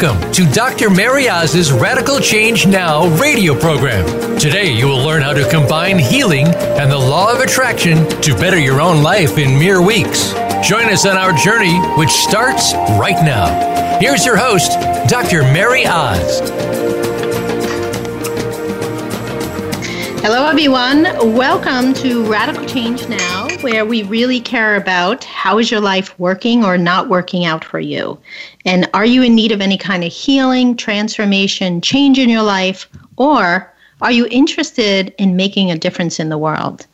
[0.00, 0.90] Welcome to Dr.
[0.90, 4.38] Mary Oz's Radical Change Now radio program.
[4.38, 8.60] Today, you will learn how to combine healing and the law of attraction to better
[8.60, 10.34] your own life in mere weeks.
[10.62, 13.98] Join us on our journey, which starts right now.
[13.98, 14.70] Here's your host,
[15.08, 15.42] Dr.
[15.42, 16.48] Mary Oz.
[20.22, 21.02] Hello, everyone.
[21.34, 26.64] Welcome to Radical Change Now, where we really care about how is your life working
[26.64, 28.16] or not working out for you?
[28.64, 32.88] And are you in need of any kind of healing, transformation, change in your life,
[33.16, 36.86] or are you interested in making a difference in the world?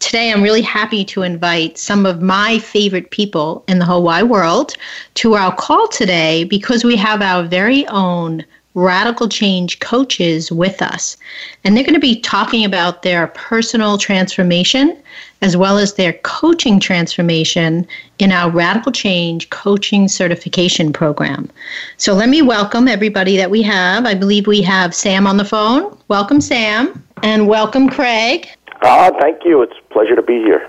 [0.00, 4.24] Today, I'm really happy to invite some of my favorite people in the whole wide
[4.24, 4.74] world
[5.14, 11.16] to our call today because we have our very own radical change coaches with us.
[11.64, 14.96] And they're going to be talking about their personal transformation
[15.40, 17.86] as well as their coaching transformation
[18.18, 21.48] in our radical change coaching certification program.
[21.96, 24.04] So let me welcome everybody that we have.
[24.04, 25.96] I believe we have Sam on the phone.
[26.08, 27.02] Welcome, Sam.
[27.22, 28.48] And welcome, Craig.
[28.82, 29.62] Ah, thank you.
[29.62, 30.68] It's a pleasure to be here.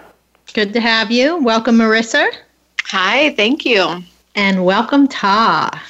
[0.53, 1.37] Good to have you.
[1.43, 2.27] Welcome, Marissa.
[2.85, 4.03] Hi, thank you.
[4.35, 5.83] And welcome, Ta.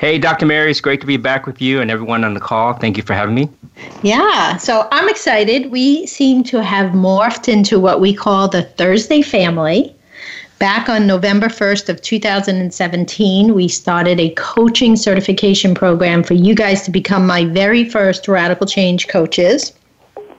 [0.00, 0.46] Hey, Dr.
[0.46, 2.72] Mary, it's great to be back with you and everyone on the call.
[2.72, 3.50] Thank you for having me.
[4.02, 5.70] Yeah, so I'm excited.
[5.70, 9.94] We seem to have morphed into what we call the Thursday family.
[10.58, 16.80] Back on November 1st of 2017, we started a coaching certification program for you guys
[16.86, 19.74] to become my very first radical change coaches.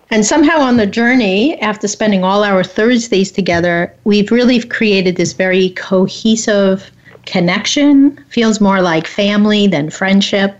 [0.10, 5.34] And somehow on the journey, after spending all our Thursdays together, we've really created this
[5.34, 6.90] very cohesive
[7.26, 10.60] connection, feels more like family than friendship.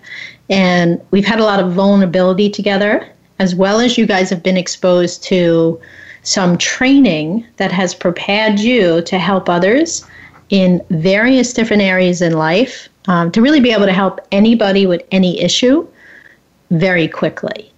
[0.50, 3.08] And we've had a lot of vulnerability together,
[3.40, 5.80] as well as you guys have been exposed to
[6.24, 10.06] some training that has prepared you to help others
[10.50, 15.02] in various different areas in life um, to really be able to help anybody with
[15.12, 15.88] any issue
[16.70, 17.72] very quickly.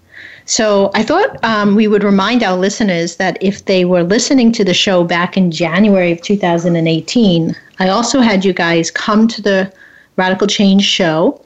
[0.45, 4.65] So I thought um, we would remind our listeners that if they were listening to
[4.65, 9.73] the show back in January of 2018, I also had you guys come to the
[10.15, 11.43] Radical Change show.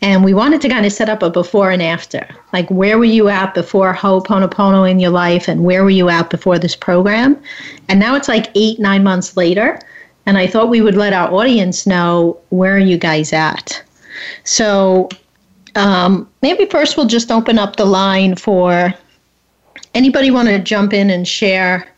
[0.00, 2.26] And we wanted to kind of set up a before and after.
[2.52, 6.30] Like, where were you at before Ho'oponopono in your life, and where were you at
[6.30, 7.36] before this program?
[7.88, 9.80] And now it's like eight, nine months later.
[10.24, 13.82] And I thought we would let our audience know where are you guys at.
[14.44, 15.08] So
[15.74, 18.94] um, maybe first we'll just open up the line for
[19.94, 21.88] anybody want to jump in and share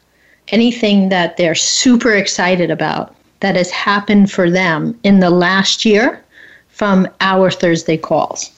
[0.48, 6.22] anything that they're super excited about that has happened for them in the last year
[6.68, 8.50] from our Thursday calls.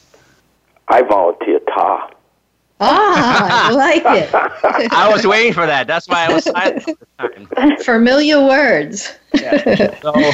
[0.88, 2.10] I volunteer Ta.
[2.84, 4.30] Ah, I like it.
[4.92, 5.86] I was waiting for that.
[5.86, 7.82] That's why I was silent.
[7.84, 9.14] Familiar words.
[9.34, 9.94] yeah.
[10.00, 10.32] So,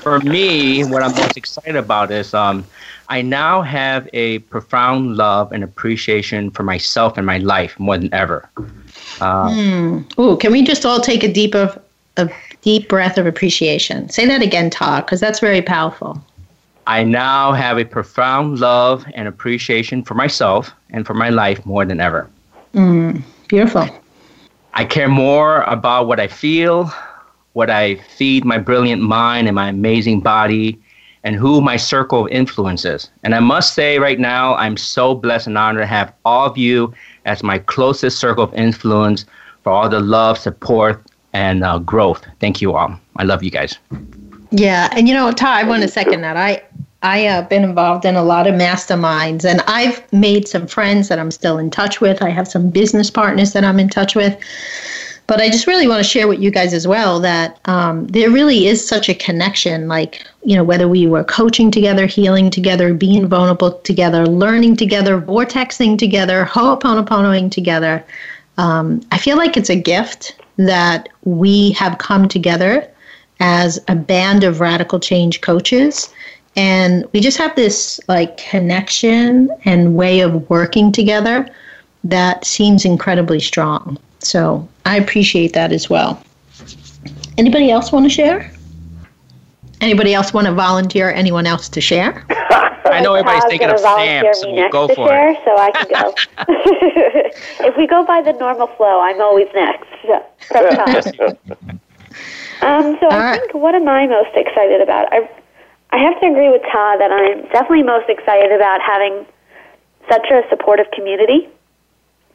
[0.00, 2.64] for me, what I'm most excited about is um,
[3.08, 8.12] I now have a profound love and appreciation for myself and my life more than
[8.12, 8.48] ever.
[9.20, 10.18] Uh, mm.
[10.18, 11.80] Ooh, can we just all take a deep of
[12.16, 12.28] a
[12.62, 14.08] deep breath of appreciation?
[14.08, 16.22] Say that again, Ta, because that's very powerful.
[16.86, 21.84] I now have a profound love and appreciation for myself and for my life more
[21.84, 22.28] than ever.
[22.74, 23.88] Mm, beautiful.
[24.74, 26.92] I care more about what I feel,
[27.52, 30.80] what I feed my brilliant mind and my amazing body,
[31.22, 33.10] and who my circle of influence is.
[33.22, 36.56] And I must say right now, I'm so blessed and honored to have all of
[36.56, 36.94] you
[37.26, 39.26] as my closest circle of influence
[39.62, 42.24] for all the love, support, and uh, growth.
[42.40, 42.98] Thank you all.
[43.16, 43.78] I love you guys.
[44.50, 46.36] Yeah, and you know, Ta, I want to second that.
[46.36, 46.62] I
[47.02, 51.08] I have uh, been involved in a lot of masterminds, and I've made some friends
[51.08, 52.22] that I'm still in touch with.
[52.22, 54.38] I have some business partners that I'm in touch with.
[55.26, 58.30] But I just really want to share with you guys as well that um, there
[58.30, 59.86] really is such a connection.
[59.86, 65.20] Like, you know, whether we were coaching together, healing together, being vulnerable together, learning together,
[65.20, 68.04] vortexing together, ho'oponoponoing together.
[68.58, 70.34] Um, I feel like it's a gift
[70.66, 72.88] that we have come together
[73.40, 76.12] as a band of radical change coaches
[76.56, 81.48] and we just have this like connection and way of working together
[82.04, 86.22] that seems incredibly strong so I appreciate that as well.
[87.38, 88.52] Anybody else want to share?
[89.80, 91.10] Anybody else want to volunteer?
[91.10, 92.24] Anyone else to share?
[92.84, 95.38] I know everybody's thinking of Sam, so we'll go for share, it.
[95.44, 96.14] So I can go.
[97.66, 99.88] if we go by the normal flow, I'm always next.
[100.02, 100.14] So,
[102.66, 103.40] um, so I right.
[103.40, 105.12] think what am I most excited about?
[105.12, 105.28] I
[105.90, 109.26] I have to agree with Ta that I'm definitely most excited about having
[110.08, 111.48] such a supportive community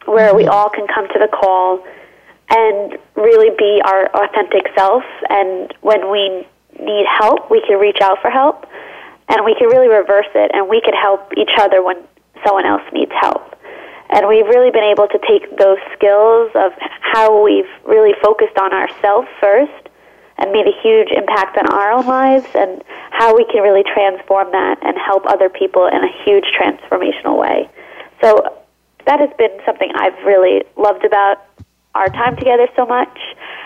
[0.06, 1.83] where we all can come to the call
[2.50, 5.03] and really be our authentic self.
[5.30, 6.48] And when we
[6.80, 8.66] need help, we can reach out for help.
[9.27, 11.98] and we can really reverse it, and we can help each other when
[12.45, 13.56] someone else needs help.
[14.10, 18.72] And we've really been able to take those skills of how we've really focused on
[18.72, 19.89] ourselves first
[20.38, 24.51] and made a huge impact on our own lives and how we can really transform
[24.51, 27.68] that and help other people in a huge transformational way.
[28.22, 28.62] So
[29.06, 31.44] that has been something I've really loved about
[31.95, 33.18] our time together so much.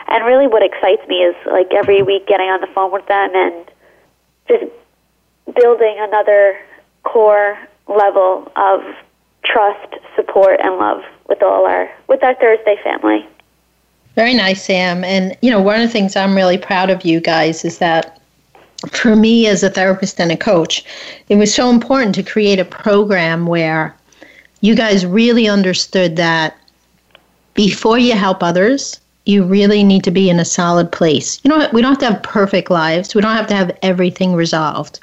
[0.07, 3.31] And really what excites me is like every week getting on the phone with them
[3.33, 3.71] and
[4.47, 4.71] just
[5.55, 6.57] building another
[7.03, 8.81] core level of
[9.43, 13.27] trust, support, and love with all our with our Thursday family.
[14.15, 15.03] Very nice, Sam.
[15.03, 18.21] And you know, one of the things I'm really proud of you guys is that
[18.91, 20.85] for me as a therapist and a coach,
[21.29, 23.95] it was so important to create a program where
[24.61, 26.58] you guys really understood that
[27.59, 31.41] before you help others, you really need to be in a solid place.
[31.43, 33.13] You know, we don't have to have perfect lives.
[33.13, 35.01] We don't have to have everything resolved.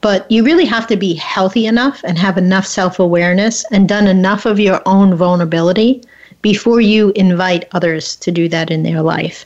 [0.00, 4.06] But you really have to be healthy enough and have enough self awareness and done
[4.06, 6.02] enough of your own vulnerability
[6.40, 9.44] before you invite others to do that in their life.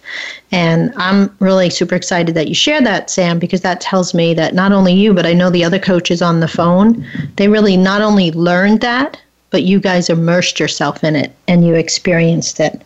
[0.52, 4.54] And I'm really super excited that you share that, Sam, because that tells me that
[4.54, 7.04] not only you, but I know the other coaches on the phone,
[7.34, 9.18] they really not only learned that,
[9.54, 12.82] but you guys immersed yourself in it and you experienced it.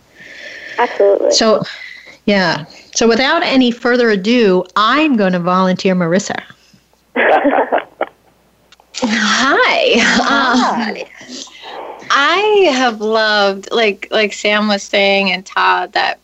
[0.77, 1.31] Absolutely.
[1.31, 1.63] So,
[2.27, 2.67] yeah.
[2.95, 6.39] So, without any further ado, I'm going to volunteer Marissa.
[8.97, 9.95] Hi.
[9.99, 11.01] Hi.
[11.01, 11.07] Um,
[12.11, 16.19] I have loved, like like Sam was saying, and Ta, that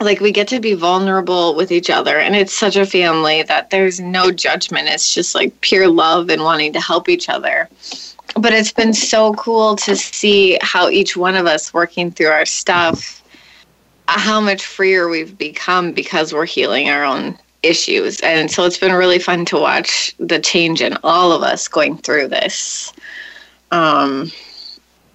[0.00, 3.68] like we get to be vulnerable with each other, and it's such a family that
[3.68, 4.88] there's no judgment.
[4.88, 7.68] It's just like pure love and wanting to help each other.
[8.36, 12.46] But it's been so cool to see how each one of us working through our
[12.46, 13.22] stuff,
[14.08, 18.20] how much freer we've become because we're healing our own issues.
[18.20, 21.98] And so it's been really fun to watch the change in all of us going
[21.98, 22.92] through this.
[23.70, 24.30] Um,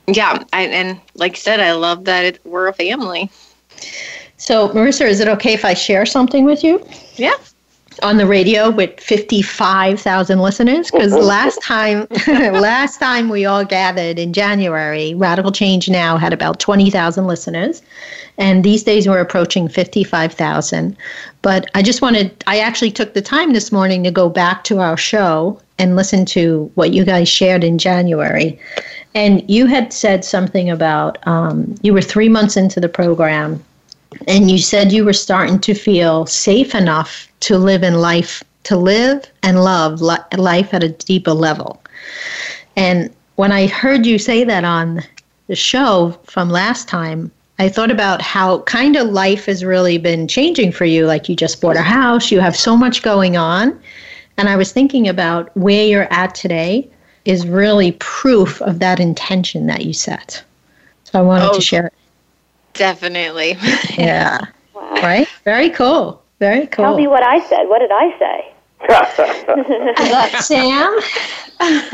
[0.08, 3.32] yeah, I, and like I said, I love that it, we're a family.
[4.38, 6.86] So, Marissa, is it okay if I share something with you?
[7.16, 7.36] Yeah.
[8.04, 14.20] On the radio with fifty-five thousand listeners, because last time, last time we all gathered
[14.20, 17.82] in January, Radical Change Now had about twenty thousand listeners,
[18.38, 20.98] and these days we're approaching fifty-five thousand.
[21.42, 24.80] But I just wanted, I actually took the time this morning to go back to
[24.80, 28.60] our show and listen to what you guys shared in January.
[29.14, 33.64] And you had said something about um, you were three months into the program,
[34.28, 38.78] and you said you were starting to feel safe enough to live in life, to
[38.78, 41.82] live and love li- life at a deeper level.
[42.76, 45.04] And when I heard you say that on
[45.48, 50.28] the show from last time, I thought about how kind of life has really been
[50.28, 51.06] changing for you.
[51.06, 53.80] Like you just bought a house, you have so much going on.
[54.38, 56.90] And I was thinking about where you're at today
[57.24, 60.44] is really proof of that intention that you set.
[61.06, 61.94] So I wanted oh, to share it.
[62.76, 63.58] Definitely.
[63.98, 64.40] yeah.
[64.74, 64.94] Wow.
[64.96, 65.28] Right?
[65.44, 66.22] Very cool.
[66.40, 66.86] Very cool.
[66.86, 67.66] Tell me what I said.
[67.66, 68.52] What did I say?
[70.42, 71.00] Sam,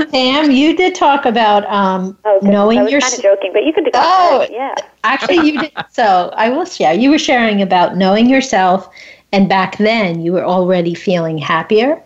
[0.09, 2.99] Sam, you did talk about um, oh, knowing I was your.
[2.99, 3.89] kind of joking, but you could.
[3.93, 4.75] Oh, yeah.
[5.03, 5.71] Actually, you did.
[5.91, 6.93] So I will share.
[6.93, 8.89] You were sharing about knowing yourself,
[9.31, 12.01] and back then you were already feeling happier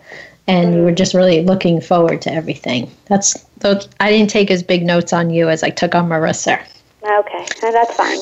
[0.48, 2.90] and you were just really looking forward to everything.
[3.06, 3.88] That's those.
[4.00, 6.64] I didn't take as big notes on you as I took on Marissa.
[7.02, 8.18] Okay, that's fine.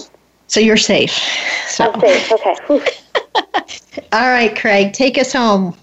[0.46, 1.12] So you're safe.
[1.68, 1.90] So.
[1.90, 2.32] I'm safe.
[2.32, 2.54] Okay.
[4.12, 5.76] All right, Craig, take us home.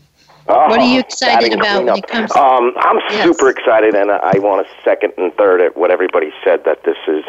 [0.48, 2.32] Oh, what are you excited about when it comes?
[2.32, 3.24] To- um, I'm yes.
[3.24, 6.98] super excited, and I want to second and third at what everybody said that this
[7.08, 7.24] is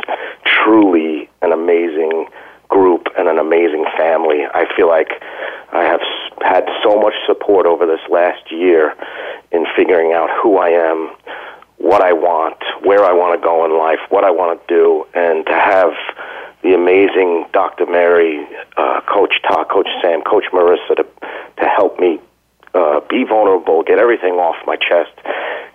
[0.45, 2.27] truly an amazing
[2.69, 4.47] group and an amazing family.
[4.55, 5.23] I feel like
[5.73, 6.01] I have
[6.41, 8.95] had so much support over this last year
[9.53, 11.11] in figuring out who I am,
[11.77, 15.07] what I want, where I want to go in life, what I want to do,
[15.15, 15.93] and to have
[16.62, 17.87] the amazing Dr.
[17.87, 21.07] Mary, uh, Coach Ta, Coach Sam, Coach Marissa to
[21.59, 22.21] to help me
[22.75, 25.12] uh, be vulnerable, get everything off my chest,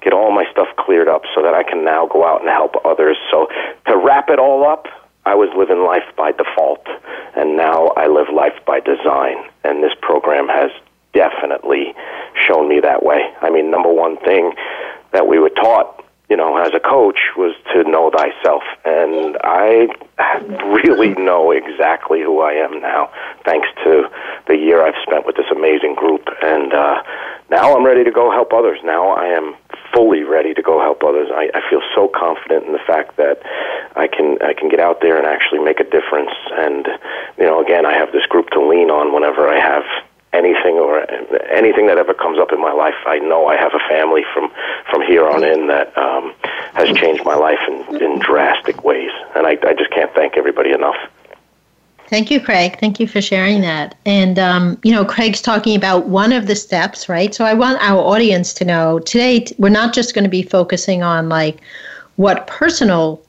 [0.01, 2.75] get all my stuff cleared up, so that I can now go out and help
[2.85, 3.17] others.
[3.29, 3.47] So
[3.87, 4.87] to wrap it all up,
[5.25, 6.87] I was living life by default,
[7.35, 9.37] and now I live life by design.
[9.63, 10.71] And this program has
[11.13, 11.93] definitely
[12.47, 13.33] shown me that way.
[13.41, 14.53] I mean, number one thing
[15.11, 18.63] that we were taught, you know, as a coach was to know thyself.
[18.83, 19.87] And I
[20.65, 23.09] really know exactly who I am now,
[23.45, 24.09] thanks to
[24.47, 26.27] the year I've spent with this amazing group.
[26.43, 27.01] And uh,
[27.49, 28.79] now I'm ready to go help others.
[28.83, 29.55] Now I am
[29.93, 31.29] fully ready to go help others.
[31.31, 33.39] I, I feel so confident in the fact that
[33.95, 36.31] I can I can get out there and actually make a difference.
[36.51, 36.87] And
[37.37, 39.83] you know, again, I have this group to lean on whenever I have
[40.33, 41.09] anything or
[41.51, 44.51] anything that ever comes up in my life, I know I have a family from
[44.89, 46.33] from here on in that um,
[46.73, 50.71] has changed my life in, in drastic ways, and I, I just can't thank everybody
[50.71, 50.97] enough.
[52.09, 52.79] Thank you, Craig.
[52.79, 53.97] Thank you for sharing that.
[54.05, 57.35] And, um, you know, Craig's talking about one of the steps, right?
[57.35, 61.03] So I want our audience to know today we're not just going to be focusing
[61.03, 61.59] on like
[62.15, 63.21] what personal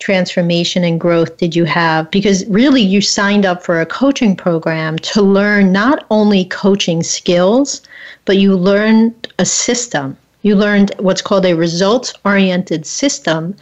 [0.00, 2.10] transformation and growth did you have?
[2.10, 7.82] Because really, you signed up for a coaching program to learn not only coaching skills,
[8.24, 10.16] but you learned a system.
[10.42, 13.54] You learned what's called a results oriented system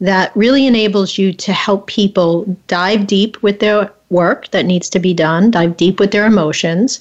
[0.00, 4.98] that really enables you to help people dive deep with their work that needs to
[4.98, 7.00] be done, dive deep with their emotions,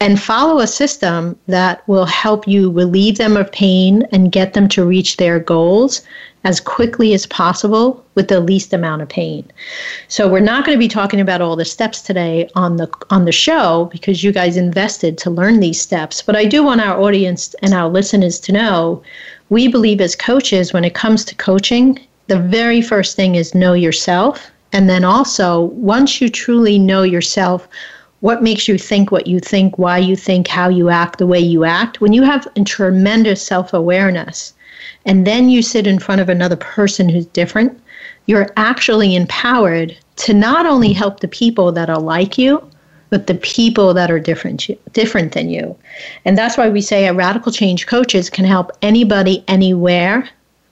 [0.00, 4.68] and follow a system that will help you relieve them of pain and get them
[4.68, 6.02] to reach their goals
[6.44, 9.44] as quickly as possible with the least amount of pain.
[10.08, 13.24] So we're not going to be talking about all the steps today on the on
[13.24, 17.00] the show because you guys invested to learn these steps, but I do want our
[17.00, 19.02] audience and our listeners to know
[19.50, 23.72] we believe as coaches when it comes to coaching the very first thing is know
[23.72, 24.50] yourself.
[24.72, 27.66] And then also, once you truly know yourself,
[28.20, 31.40] what makes you think what you think, why you think, how you act the way
[31.40, 34.52] you act, when you have tremendous self awareness,
[35.06, 37.80] and then you sit in front of another person who's different,
[38.26, 42.68] you're actually empowered to not only help the people that are like you,
[43.10, 45.76] but the people that are different different than you.
[46.24, 50.28] And that's why we say a radical change coaches can help anybody anywhere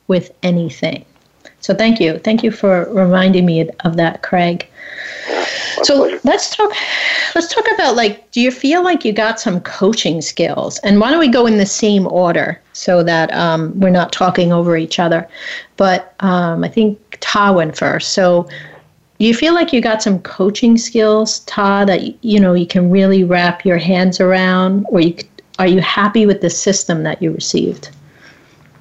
[0.07, 1.05] with anything.
[1.67, 2.19] So thank you.
[2.19, 4.69] Thank you for reminding me of that, Craig.
[5.83, 6.73] So let's talk
[7.35, 10.79] let's talk about like do you feel like you got some coaching skills?
[10.85, 14.53] And why don't we go in the same order so that um, we're not talking
[14.53, 15.29] over each other.
[15.77, 18.13] But um, I think Ta went first.
[18.13, 18.49] So
[19.19, 22.93] do you feel like you got some coaching skills, Ta, that you know you can
[22.93, 25.17] really wrap your hands around, or you,
[25.59, 27.91] are you happy with the system that you received?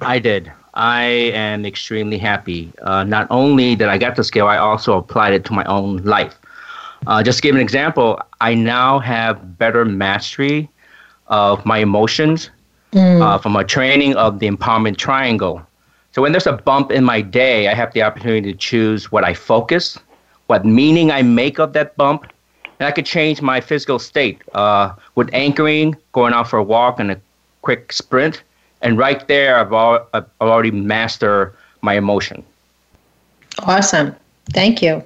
[0.00, 0.52] I did.
[0.76, 2.70] I am extremely happy.
[2.82, 5.96] Uh, not only that I got the skill, I also applied it to my own
[6.04, 6.38] life.
[7.06, 10.68] Uh, just to give an example, I now have better mastery
[11.28, 12.50] of my emotions
[12.92, 13.22] mm.
[13.22, 15.66] uh, from a training of the empowerment triangle.
[16.12, 19.24] So when there's a bump in my day, I have the opportunity to choose what
[19.24, 19.98] I focus,
[20.46, 22.26] what meaning I make of that bump,
[22.78, 27.00] and I could change my physical state uh, with anchoring, going out for a walk,
[27.00, 27.20] and a
[27.62, 28.42] quick sprint
[28.82, 32.44] and right there I've, al- I've already mastered my emotion.
[33.60, 34.14] Awesome.
[34.50, 35.02] Thank you.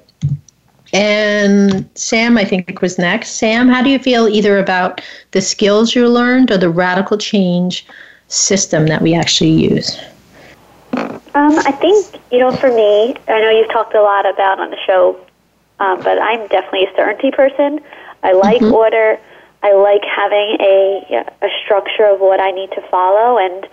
[0.93, 3.33] And Sam, I think was next.
[3.33, 5.00] Sam, how do you feel either about
[5.31, 7.87] the skills you learned or the radical change
[8.27, 9.97] system that we actually use?
[10.93, 14.71] Um, I think, you know, for me, I know you've talked a lot about on
[14.71, 15.17] the show,
[15.79, 17.81] um, but I'm definitely a certainty person.
[18.25, 18.75] I like mm-hmm.
[18.75, 19.19] order.
[19.62, 23.67] I like having a a structure of what I need to follow, and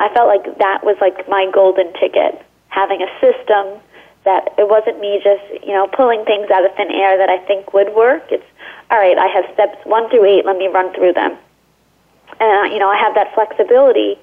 [0.00, 2.42] I felt like that was like my golden ticket.
[2.68, 3.80] Having a system
[4.24, 7.38] that it wasn't me just you know pulling things out of thin air that I
[7.46, 8.24] think would work.
[8.30, 8.44] It's
[8.90, 9.16] all right.
[9.16, 10.44] I have steps one through eight.
[10.44, 11.38] Let me run through them,
[12.40, 14.18] and you know I have that flexibility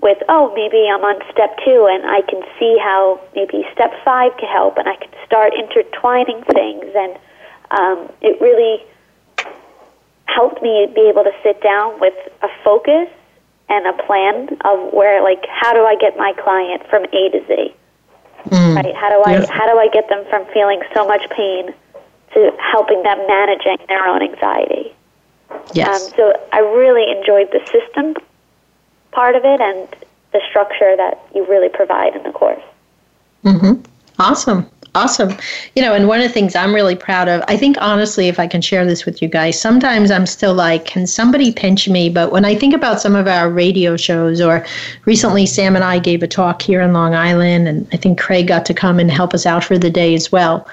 [0.00, 4.36] with oh maybe I'm on step two and I can see how maybe step five
[4.36, 7.16] can help, and I can start intertwining things, and
[7.70, 8.84] um, it really
[10.28, 13.08] helped me be able to sit down with a focus
[13.68, 17.40] and a plan of where like how do I get my client from A to
[17.46, 17.74] Z?
[18.50, 18.76] Mm.
[18.76, 18.94] Right?
[18.94, 19.48] How do I yes.
[19.48, 21.74] how do I get them from feeling so much pain
[22.34, 24.94] to helping them managing their own anxiety?
[25.72, 25.88] Yes.
[25.88, 28.14] Um, so I really enjoyed the system
[29.12, 29.88] part of it and
[30.32, 32.62] the structure that you really provide in the course.
[33.44, 33.84] Mhm.
[34.18, 34.68] Awesome.
[34.98, 35.36] Awesome.
[35.76, 38.40] You know, and one of the things I'm really proud of, I think honestly, if
[38.40, 42.10] I can share this with you guys, sometimes I'm still like, can somebody pinch me?
[42.10, 44.66] But when I think about some of our radio shows, or
[45.04, 48.48] recently Sam and I gave a talk here in Long Island, and I think Craig
[48.48, 50.66] got to come and help us out for the day as well.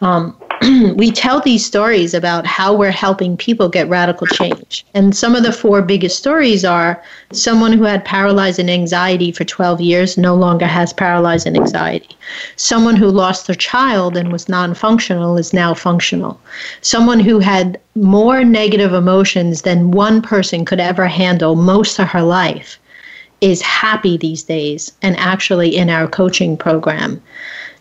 [0.00, 0.36] Um,
[0.96, 4.86] we tell these stories about how we're helping people get radical change.
[4.94, 7.02] And some of the four biggest stories are
[7.32, 12.16] someone who had paralyzing anxiety for 12 years no longer has paralyzing anxiety.
[12.56, 16.40] Someone who lost their child and was non functional is now functional.
[16.80, 22.22] Someone who had more negative emotions than one person could ever handle most of her
[22.22, 22.78] life
[23.40, 27.20] is happy these days and actually in our coaching program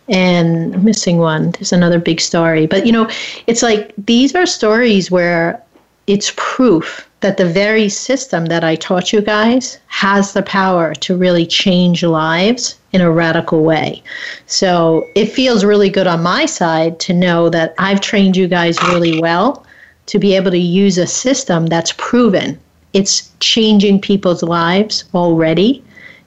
[0.10, 1.52] and I'm missing one.
[1.52, 2.66] There's another big story.
[2.66, 3.10] But you know,
[3.48, 5.62] it's like these are stories where
[6.08, 11.16] it's proof that the very system that I taught you guys has the power to
[11.16, 14.04] really change lives in a radical way.
[14.46, 18.82] So it feels really good on my side to know that I've trained you guys
[18.84, 19.66] really well
[20.08, 22.60] to be able to use a system that's proven.
[22.92, 25.82] It's changing people's lives already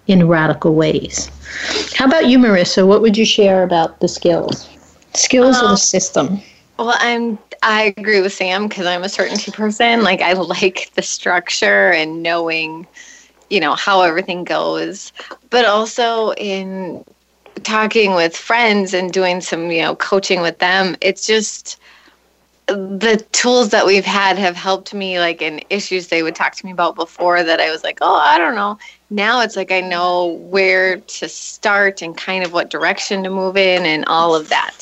[0.06, 1.30] in radical ways.
[1.94, 2.86] How about you, Marissa?
[2.86, 4.68] What would you share about the skills?
[5.14, 6.40] Skills um, of the system.
[6.78, 10.02] Well, I'm I agree with Sam because I'm a certainty person.
[10.02, 12.86] Like I like the structure and knowing,
[13.50, 15.12] you know, how everything goes.
[15.50, 17.04] But also in
[17.62, 21.80] talking with friends and doing some, you know, coaching with them, it's just
[22.66, 26.66] the tools that we've had have helped me like in issues they would talk to
[26.66, 28.78] me about before that I was like, oh, I don't know.
[29.10, 33.56] Now it's like I know where to start and kind of what direction to move
[33.56, 34.74] in and all of that.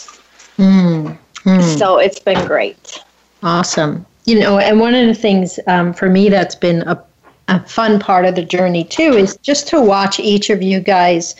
[0.56, 1.78] Mm, mm.
[1.78, 3.02] So it's been great.
[3.42, 4.06] Awesome.
[4.24, 7.02] You know, and one of the things um, for me that's been a,
[7.48, 11.34] a fun part of the journey too is just to watch each of you guys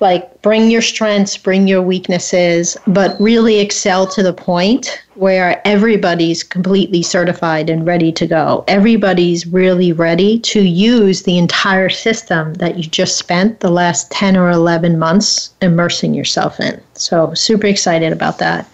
[0.00, 6.42] like bring your strengths, bring your weaknesses, but really excel to the point where everybody's
[6.42, 8.64] completely certified and ready to go.
[8.68, 14.36] Everybody's really ready to use the entire system that you just spent the last 10
[14.36, 16.80] or 11 months immersing yourself in.
[16.94, 18.66] So, super excited about that.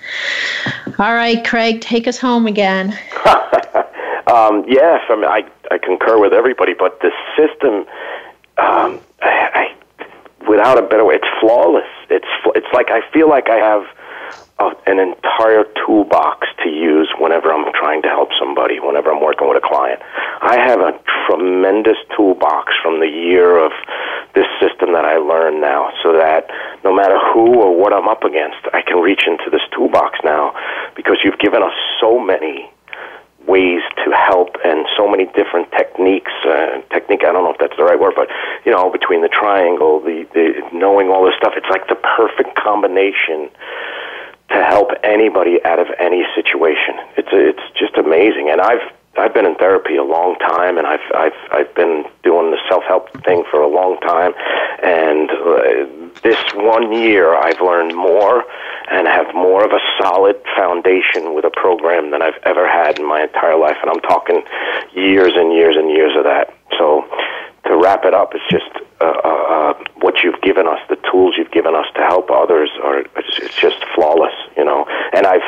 [0.99, 2.91] All right, Craig, take us home again.
[4.27, 7.87] um, yes, I, mean, I, I concur with everybody, but the system.
[8.59, 9.76] Um, I,
[10.49, 11.89] without a better way, it's flawless.
[12.11, 13.85] It's it's like I feel like I have
[14.59, 19.49] a, an entire toolbox to use whenever I'm trying to help somebody, whenever I'm working
[19.49, 20.01] with a client.
[20.41, 20.99] I have a
[21.29, 23.73] tremendous toolbox from the year of
[24.35, 26.49] this system that I learned now, so that
[26.85, 30.55] no matter who or what I'm up against, I can reach into this toolbox now
[30.95, 32.71] because you've given us so many
[33.47, 36.33] ways to help and so many different techniques.
[36.45, 38.29] Uh, technique, I don't know if that's the right word, but
[38.65, 42.57] you know, between the triangle, the, the knowing all this stuff, it's like the perfect
[42.57, 43.49] combination
[44.51, 46.95] to help anybody out of any situation.
[47.17, 51.07] It's it's just amazing, and I've I've been in therapy a long time, and I've
[51.15, 54.35] I've I've been doing the self help thing for a long time,
[54.83, 58.45] and uh, this one year I've learned more
[58.91, 63.07] and have more of a solid foundation with a program than I've ever had in
[63.07, 64.43] my entire life, and I'm talking
[64.95, 66.55] years and years and years of that.
[66.79, 67.05] So
[67.67, 68.71] to wrap it up, it's just
[69.01, 72.71] uh, uh, uh what you've given us, the tools you've given us to help others,
[72.83, 74.87] are it's, it's just flawless, you know.
[75.13, 75.47] And I've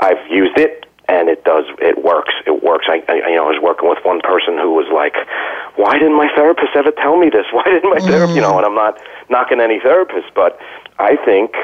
[0.00, 3.50] I've used it and it does it works it works I, I you know I
[3.50, 5.14] was working with one person who was like
[5.76, 8.66] why didn't my therapist ever tell me this why didn't my therapist you know and
[8.66, 8.98] I'm not
[9.30, 10.58] knocking any therapist but
[10.98, 11.54] I think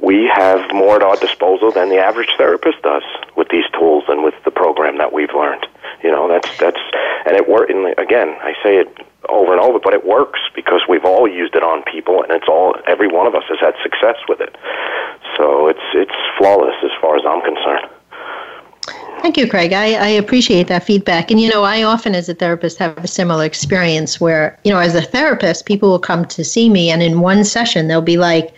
[0.00, 3.02] we have more at our disposal than the average therapist does
[3.36, 5.66] with these tools and with the program that we've learned
[6.02, 6.80] you know that's that's
[7.26, 8.88] and it work again I say it
[9.28, 12.48] over and over but it works because we've all used it on people and it's
[12.48, 14.56] all every one of us has had success with it
[15.36, 17.88] so it's it's flawless as far as I'm concerned
[19.24, 19.72] Thank you, Craig.
[19.72, 21.30] I, I appreciate that feedback.
[21.30, 24.78] And, you know, I often, as a therapist, have a similar experience where, you know,
[24.78, 28.18] as a therapist, people will come to see me, and in one session, they'll be
[28.18, 28.52] like,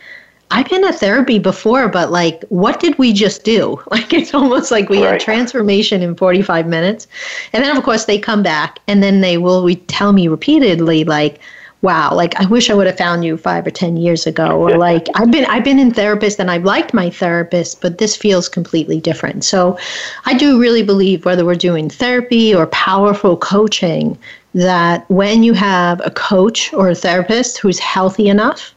[0.50, 3.80] I've been at therapy before, but like, what did we just do?
[3.90, 5.12] Like, it's almost like we right.
[5.12, 7.06] had transformation in 45 minutes.
[7.52, 11.04] And then, of course, they come back and then they will re- tell me repeatedly,
[11.04, 11.40] like,
[11.82, 14.60] wow, like I wish I would have found you five or ten years ago.
[14.60, 18.16] Or like I've been I've been in therapist and I've liked my therapist, but this
[18.16, 19.44] feels completely different.
[19.44, 19.78] So
[20.24, 24.18] I do really believe whether we're doing therapy or powerful coaching,
[24.54, 28.74] that when you have a coach or a therapist who's healthy enough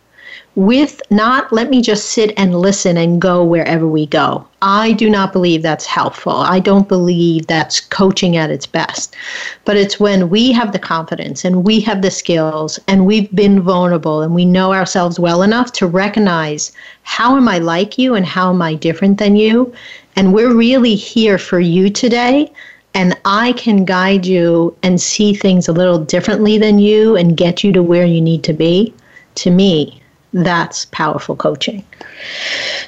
[0.59, 4.45] with not let me just sit and listen and go wherever we go.
[4.61, 6.33] I do not believe that's helpful.
[6.33, 9.15] I don't believe that's coaching at its best.
[9.63, 13.61] But it's when we have the confidence and we have the skills and we've been
[13.61, 18.25] vulnerable and we know ourselves well enough to recognize how am I like you and
[18.25, 19.73] how am I different than you?
[20.17, 22.51] And we're really here for you today.
[22.93, 27.63] And I can guide you and see things a little differently than you and get
[27.63, 28.93] you to where you need to be.
[29.35, 29.98] To me,
[30.33, 31.83] that's powerful coaching.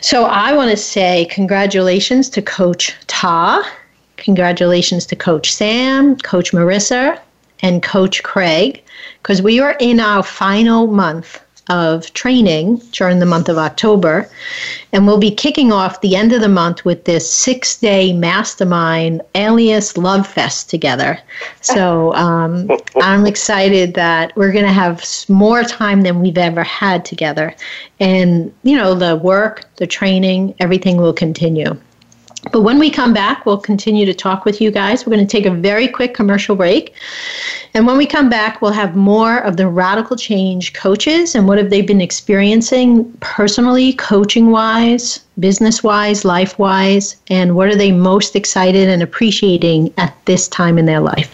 [0.02, 3.70] So I want to say congratulations to Coach Ta,
[4.18, 7.20] congratulations to Coach Sam, Coach Marissa,
[7.62, 8.84] and Coach Craig,
[9.22, 11.40] because we are in our final month
[11.72, 14.30] of training during the month of October.
[14.92, 19.22] And we'll be kicking off the end of the month with this six day mastermind
[19.36, 21.18] alias Love Fest together.
[21.62, 27.06] So um, I'm excited that we're going to have more time than we've ever had
[27.06, 27.56] together.
[28.02, 31.80] And, you know, the work, the training, everything will continue.
[32.52, 35.06] But when we come back, we'll continue to talk with you guys.
[35.06, 36.94] We're going to take a very quick commercial break.
[37.76, 41.60] And when we come back, we'll have more of the radical change coaches and what
[41.60, 47.92] have they been experiencing personally, coaching wise, business wise, life wise, and what are they
[47.92, 51.32] most excited and appreciating at this time in their life?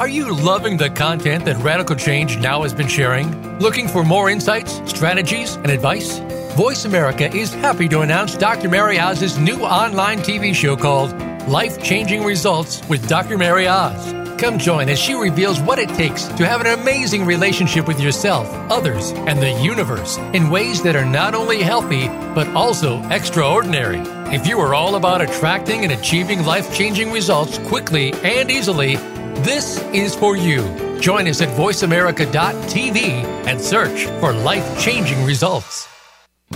[0.00, 3.58] Are you loving the content that Radical Change Now has been sharing?
[3.58, 6.20] Looking for more insights, strategies, and advice?
[6.56, 8.70] Voice America is happy to announce Dr.
[8.70, 11.12] Mary Oz's new online TV show called
[11.48, 13.36] Life Changing Results with Dr.
[13.36, 14.14] Mary Oz.
[14.40, 18.48] Come join as she reveals what it takes to have an amazing relationship with yourself,
[18.72, 24.00] others, and the universe in ways that are not only healthy, but also extraordinary.
[24.34, 28.96] If you are all about attracting and achieving life changing results quickly and easily,
[29.44, 30.62] this is for you.
[31.00, 35.88] Join us at voiceamerica.tv and search for life changing results.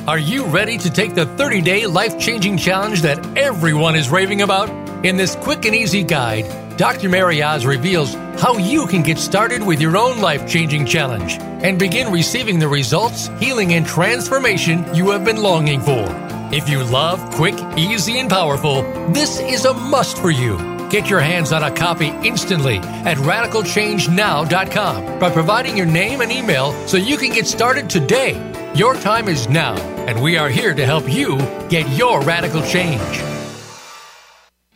[0.07, 4.43] Are you ready to take the 30 day life changing challenge that everyone is raving
[4.43, 4.69] about?
[5.05, 7.09] In this quick and easy guide, Dr.
[7.09, 11.79] Mary Oz reveals how you can get started with your own life changing challenge and
[11.79, 16.05] begin receiving the results, healing, and transformation you have been longing for.
[16.53, 20.74] If you love quick, easy, and powerful, this is a must for you.
[20.95, 26.73] Get your hands on a copy instantly at radicalchangenow.com by providing your name and email
[26.87, 28.41] so you can get started today.
[28.77, 29.75] Your time is now,
[30.07, 31.37] and we are here to help you
[31.69, 33.01] get your radical change.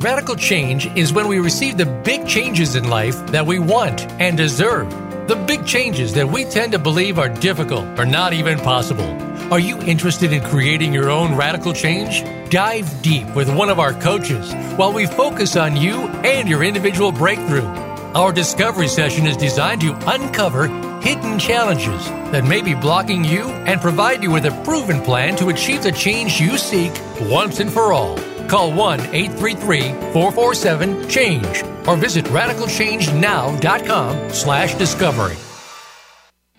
[0.00, 4.36] Radical change is when we receive the big changes in life that we want and
[4.36, 4.92] deserve.
[5.28, 9.04] The big changes that we tend to believe are difficult or not even possible.
[9.52, 12.24] Are you interested in creating your own radical change?
[12.50, 17.12] Dive deep with one of our coaches while we focus on you and your individual
[17.12, 17.66] breakthrough.
[18.16, 20.68] Our discovery session is designed to uncover
[21.02, 25.50] hidden challenges that may be blocking you and provide you with a proven plan to
[25.50, 28.18] achieve the change you seek once and for all.
[28.48, 29.80] Call 1 833
[30.12, 35.36] 447 CHANGE or visit radicalchangenow.com slash discovery.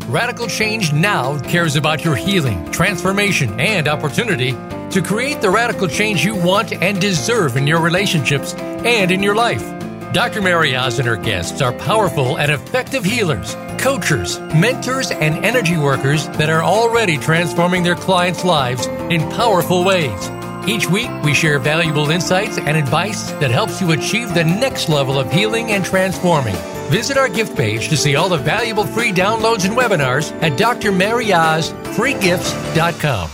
[0.07, 4.51] Radical Change Now cares about your healing, transformation, and opportunity
[4.89, 9.35] to create the radical change you want and deserve in your relationships and in your
[9.35, 9.63] life.
[10.11, 10.41] Dr.
[10.41, 16.27] Mary Oz and her guests are powerful and effective healers, coaches, mentors, and energy workers
[16.29, 20.29] that are already transforming their clients' lives in powerful ways.
[20.69, 25.17] Each week, we share valuable insights and advice that helps you achieve the next level
[25.17, 26.53] of healing and transforming.
[26.91, 33.29] Visit our gift page to see all the valuable free downloads and webinars at drmaryozfreegifts.com.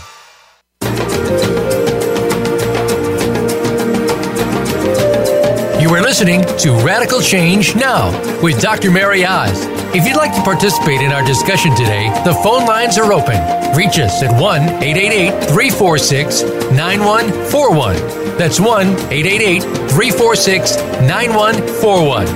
[5.82, 8.90] You are listening to Radical Change Now with Dr.
[8.90, 9.75] Mary Oz.
[9.96, 13.40] If you'd like to participate in our discussion today, the phone lines are open.
[13.74, 16.42] Reach us at 1 888 346
[16.76, 18.36] 9141.
[18.36, 22.26] That's 1 888 346 9141.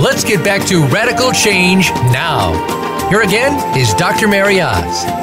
[0.00, 2.50] Let's get back to Radical Change Now.
[3.08, 4.26] Here again is Dr.
[4.26, 5.21] Mary Oz.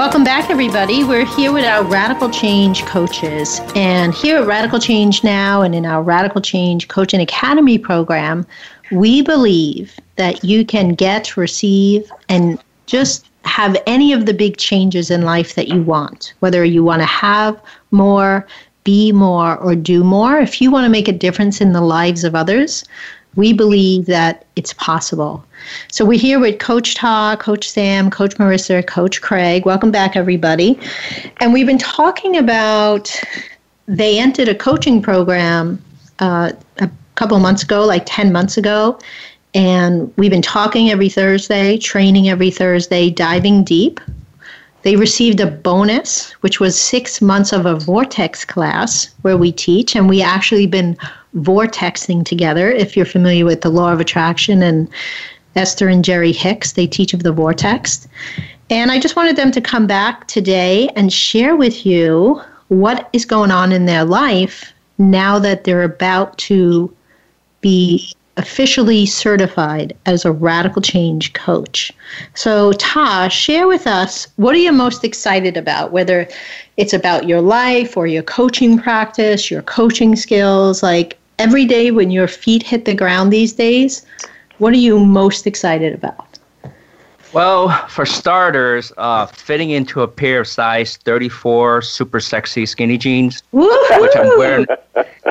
[0.00, 1.04] Welcome back, everybody.
[1.04, 3.60] We're here with our Radical Change coaches.
[3.74, 8.46] And here at Radical Change Now and in our Radical Change Coaching Academy program,
[8.90, 15.10] we believe that you can get, receive, and just have any of the big changes
[15.10, 17.60] in life that you want, whether you want to have
[17.90, 18.46] more,
[18.84, 20.38] be more, or do more.
[20.38, 22.84] If you want to make a difference in the lives of others,
[23.36, 25.44] we believe that it's possible.
[25.90, 29.64] So we're here with Coach Ta, Coach Sam, Coach Marissa, Coach Craig.
[29.66, 30.78] Welcome back, everybody.
[31.40, 33.14] And we've been talking about
[33.86, 35.82] they entered a coaching program
[36.20, 38.98] uh, a couple months ago, like 10 months ago.
[39.52, 44.00] And we've been talking every Thursday, training every Thursday, diving deep.
[44.82, 49.94] They received a bonus, which was six months of a vortex class where we teach,
[49.94, 50.96] and we actually been
[51.36, 52.70] vortexing together.
[52.70, 54.88] If you're familiar with the law of attraction and
[55.56, 58.06] Esther and Jerry Hicks, they teach of the vortex.
[58.70, 63.24] And I just wanted them to come back today and share with you what is
[63.24, 66.94] going on in their life now that they're about to
[67.60, 71.92] be officially certified as a radical change coach.
[72.34, 76.28] So, Ta, share with us what are you most excited about, whether
[76.76, 80.82] it's about your life or your coaching practice, your coaching skills.
[80.82, 84.06] Like every day when your feet hit the ground these days,
[84.60, 86.38] what are you most excited about?
[87.32, 93.42] Well, for starters, uh, fitting into a pair of size 34 super sexy skinny jeans,
[93.52, 94.00] Woo-hoo!
[94.02, 94.66] which I'm wearing,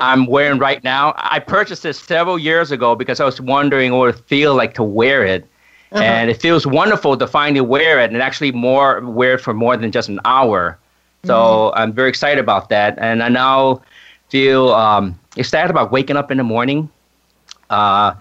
[0.01, 1.13] I'm wearing right now.
[1.17, 4.83] I purchased this several years ago because I was wondering what it feel like to
[4.83, 5.45] wear it.
[5.91, 6.03] Uh-huh.
[6.03, 9.75] And it feels wonderful to finally wear it and actually more wear it for more
[9.75, 10.77] than just an hour.
[11.25, 11.79] So mm-hmm.
[11.79, 12.97] I'm very excited about that.
[12.97, 13.81] And I now
[14.29, 16.89] feel um, excited about waking up in the morning
[17.69, 18.13] Uh,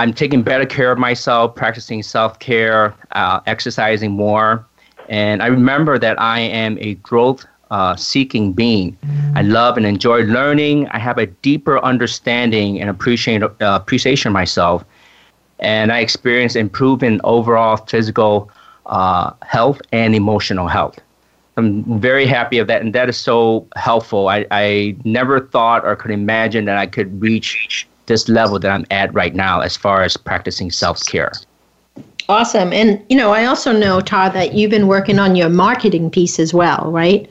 [0.00, 4.64] I'm taking better care of myself, practicing self care, uh, exercising more.
[5.10, 8.96] And I remember that I am a growth uh, seeking being.
[9.34, 10.88] I love and enjoy learning.
[10.88, 14.86] I have a deeper understanding and appreciation, uh, appreciation of myself.
[15.58, 18.50] And I experience improvement overall physical
[18.86, 20.98] uh, health and emotional health.
[21.58, 24.28] I'm very happy of that, and that is so helpful.
[24.28, 28.86] I, I never thought or could imagine that I could reach this level that I'm
[28.90, 31.32] at right now as far as practicing self care.
[32.28, 32.72] Awesome.
[32.72, 36.38] And, you know, I also know, Ta, that you've been working on your marketing piece
[36.38, 37.28] as well, right?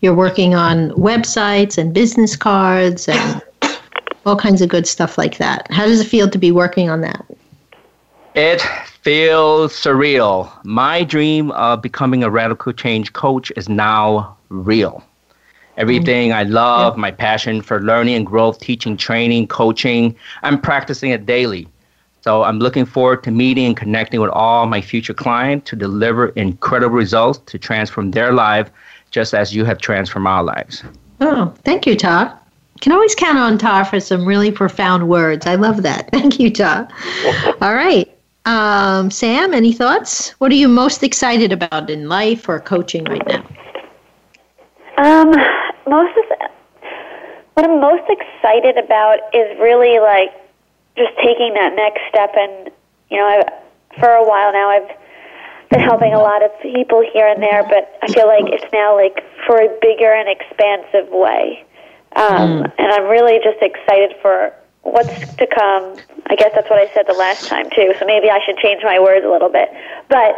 [0.00, 3.42] You're working on websites and business cards and
[4.26, 5.70] all kinds of good stuff like that.
[5.70, 7.24] How does it feel to be working on that?
[8.34, 8.60] It
[9.02, 10.50] feels surreal.
[10.64, 15.04] My dream of becoming a radical change coach is now real.
[15.80, 21.24] Everything I love, my passion for learning and growth, teaching, training, coaching, I'm practicing it
[21.24, 21.66] daily.
[22.20, 26.28] So I'm looking forward to meeting and connecting with all my future clients to deliver
[26.30, 28.70] incredible results to transform their life
[29.10, 30.84] just as you have transformed our lives.
[31.22, 32.38] Oh, thank you, Ta.
[32.82, 35.46] Can always count on Ta for some really profound words.
[35.46, 36.10] I love that.
[36.12, 36.88] Thank you, Ta.
[37.60, 38.08] all right.
[38.46, 40.30] Um, Sam, any thoughts?
[40.40, 43.46] What are you most excited about in life or coaching right now?
[44.96, 45.34] Um,
[45.88, 46.50] most of the,
[47.54, 50.30] what I'm most excited about is really like
[50.96, 52.32] just taking that next step.
[52.36, 52.70] And
[53.10, 54.90] you know, I've, for a while now, I've
[55.70, 58.96] been helping a lot of people here and there, but I feel like it's now
[58.96, 61.64] like for a bigger and expansive way.
[62.16, 62.72] Um, mm.
[62.78, 65.96] And I'm really just excited for what's to come.
[66.26, 67.94] I guess that's what I said the last time too.
[67.98, 69.68] So maybe I should change my words a little bit.
[70.08, 70.34] But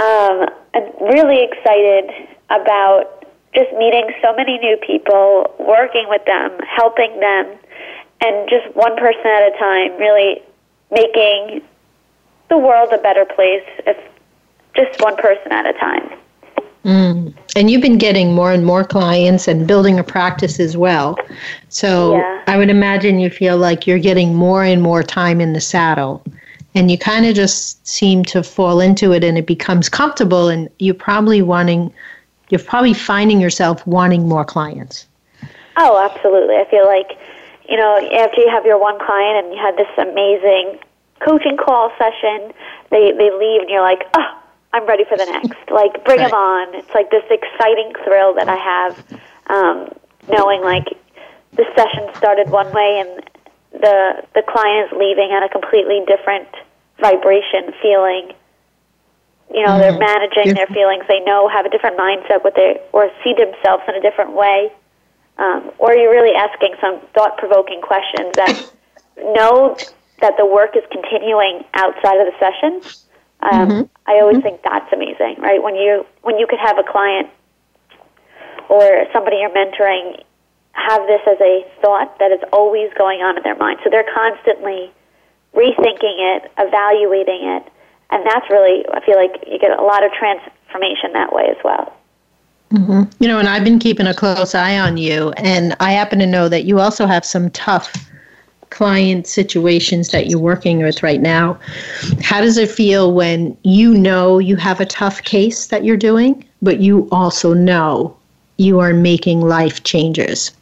[0.00, 3.19] um, I'm really excited about
[3.54, 7.56] just meeting so many new people, working with them, helping them,
[8.20, 10.42] and just one person at a time, really
[10.90, 11.62] making
[12.48, 13.66] the world a better place.
[13.86, 13.96] If
[14.74, 16.10] just one person at a time.
[16.84, 17.34] Mm.
[17.56, 21.18] And you've been getting more and more clients and building a practice as well.
[21.68, 22.44] So yeah.
[22.46, 26.24] I would imagine you feel like you're getting more and more time in the saddle.
[26.74, 30.68] And you kind of just seem to fall into it and it becomes comfortable and
[30.78, 31.92] you're probably wanting
[32.50, 35.06] you're probably finding yourself wanting more clients.
[35.76, 36.56] Oh, absolutely.
[36.56, 37.16] I feel like,
[37.68, 40.78] you know, after you have your one client and you had this amazing
[41.20, 42.52] coaching call session,
[42.90, 45.70] they they leave and you're like, "Oh, I'm ready for the next.
[45.70, 46.30] Like, bring right.
[46.30, 46.74] them on.
[46.74, 48.92] It's like this exciting thrill that I have,
[49.46, 49.88] um,
[50.28, 50.88] knowing like
[51.52, 53.24] the session started one way and
[53.72, 56.48] the the client is leaving at a completely different
[56.98, 58.32] vibration, feeling.
[59.52, 59.80] You know, mm-hmm.
[59.80, 61.04] they're managing their feelings.
[61.08, 64.72] They know, have a different mindset, what they or see themselves in a different way.
[65.38, 68.72] Um, or you're really asking some thought provoking questions that
[69.16, 69.76] know
[70.20, 73.06] that the work is continuing outside of the session
[73.42, 73.82] um, mm-hmm.
[74.06, 74.60] I always mm-hmm.
[74.60, 75.62] think that's amazing, right?
[75.62, 77.30] When you when you could have a client
[78.68, 80.22] or somebody you're mentoring
[80.72, 84.08] have this as a thought that is always going on in their mind, so they're
[84.12, 84.92] constantly
[85.54, 87.64] rethinking it, evaluating it,
[88.10, 91.56] and that's really I feel like you get a lot of transformation that way as
[91.64, 91.96] well.
[92.72, 93.02] Mm-hmm.
[93.18, 96.26] You know, and I've been keeping a close eye on you, and I happen to
[96.26, 97.92] know that you also have some tough
[98.70, 101.58] client situations that you're working with right now.
[102.22, 106.44] How does it feel when you know you have a tough case that you're doing,
[106.62, 108.16] but you also know
[108.58, 110.52] you are making life changes?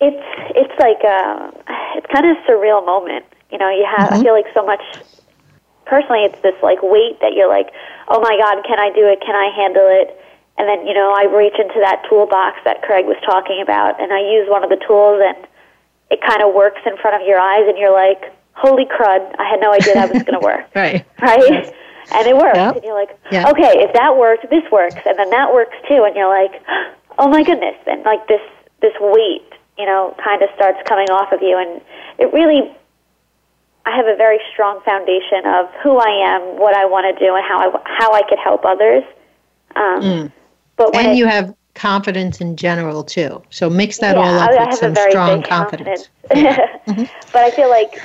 [0.00, 1.52] It's it's like a
[1.96, 3.24] it's kind of a surreal moment.
[3.50, 4.20] You know, you have mm-hmm.
[4.20, 4.80] I feel like so much
[5.86, 7.72] personally it's this like weight that you're like,
[8.08, 9.20] "Oh my god, can I do it?
[9.20, 10.18] Can I handle it?"
[10.58, 14.12] And then, you know, I reach into that toolbox that Craig was talking about and
[14.12, 15.48] I use one of the tools and
[16.12, 19.34] it kind of works in front of your eyes, and you're like, "Holy crud!
[19.40, 21.04] I had no idea that was going to work." right.
[21.20, 21.74] Right.
[22.12, 22.76] And it works, yep.
[22.76, 23.48] and you're like, yep.
[23.48, 26.60] "Okay, if that works, this works, and then that works too." And you're like,
[27.18, 28.42] "Oh my goodness!" And like this,
[28.82, 31.80] this weight, you know, kind of starts coming off of you, and
[32.18, 32.68] it really
[33.84, 37.34] I have a very strong foundation of who I am, what I want to do,
[37.34, 39.02] and how I how I could help others.
[39.74, 40.32] Um, mm.
[40.76, 43.42] But and it, you have confidence in general too.
[43.50, 46.08] So mix that yeah, all up I, with some strong confidence.
[46.28, 46.68] confidence.
[46.86, 47.04] mm-hmm.
[47.32, 48.00] But I feel like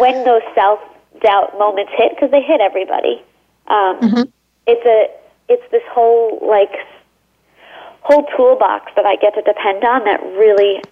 [0.00, 0.80] when those self
[1.22, 3.22] doubt moments hit, because they hit everybody,
[3.68, 4.22] um, mm-hmm.
[4.66, 6.72] it's a it's this whole like
[8.02, 10.82] whole toolbox that I get to depend on that really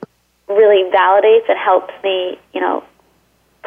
[0.48, 2.83] really validates and helps me, you know,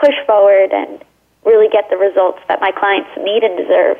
[0.01, 1.03] push forward and
[1.45, 3.97] really get the results that my clients need and deserve.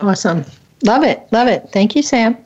[0.00, 0.44] Awesome.
[0.82, 1.20] Love it.
[1.30, 1.68] Love it.
[1.72, 2.36] Thank you, Sam.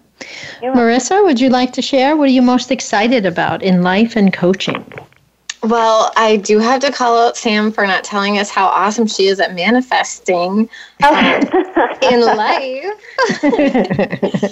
[0.60, 2.16] Marissa, would you like to share?
[2.16, 4.84] What are you most excited about in life and coaching?
[5.62, 9.26] Well, I do have to call out Sam for not telling us how awesome she
[9.26, 10.68] is at manifesting
[11.02, 11.14] um,
[12.02, 12.94] in life.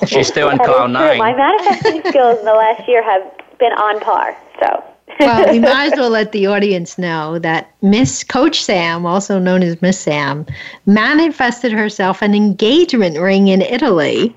[0.08, 1.18] She's still in cloud nine.
[1.18, 3.22] My manifesting skills in the last year have
[3.58, 4.36] been on par.
[4.60, 4.93] So.
[5.20, 9.62] Well, we might as well let the audience know that Miss Coach Samm, also known
[9.62, 10.48] as Miss Samm,
[10.86, 14.34] manifested herself an engagement ring in Italy.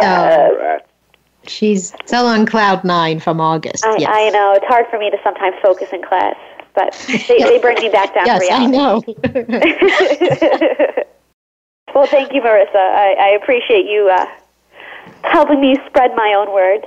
[0.00, 0.80] so
[1.46, 3.84] she's still on cloud nine from August.
[3.84, 4.10] I, yes.
[4.12, 6.36] I know it's hard for me to sometimes focus in class,
[6.74, 9.14] but they, they bring me back down yes, to reality.
[9.24, 11.04] I know.
[11.94, 12.76] well, thank you, Marissa.
[12.76, 14.26] I, I appreciate you uh,
[15.24, 16.86] helping me spread my own word.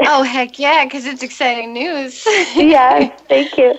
[0.00, 2.24] Oh heck yeah, because it's exciting news.
[2.54, 3.70] yeah, thank you.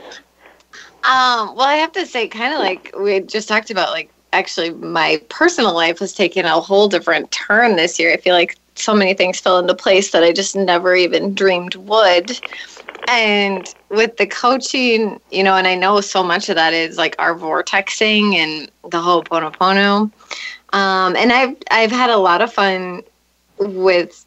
[1.04, 4.72] Um, well, I have to say, kind of like we just talked about, like actually,
[4.72, 8.12] my personal life has taken a whole different turn this year.
[8.12, 11.76] I feel like so many things fell into place that I just never even dreamed
[11.76, 12.40] would.
[13.08, 17.16] And with the coaching, you know, and I know so much of that is like
[17.18, 20.12] our vortexing and the whole Ho'oponopono.
[20.74, 23.02] Um, and I've I've had a lot of fun
[23.58, 24.26] with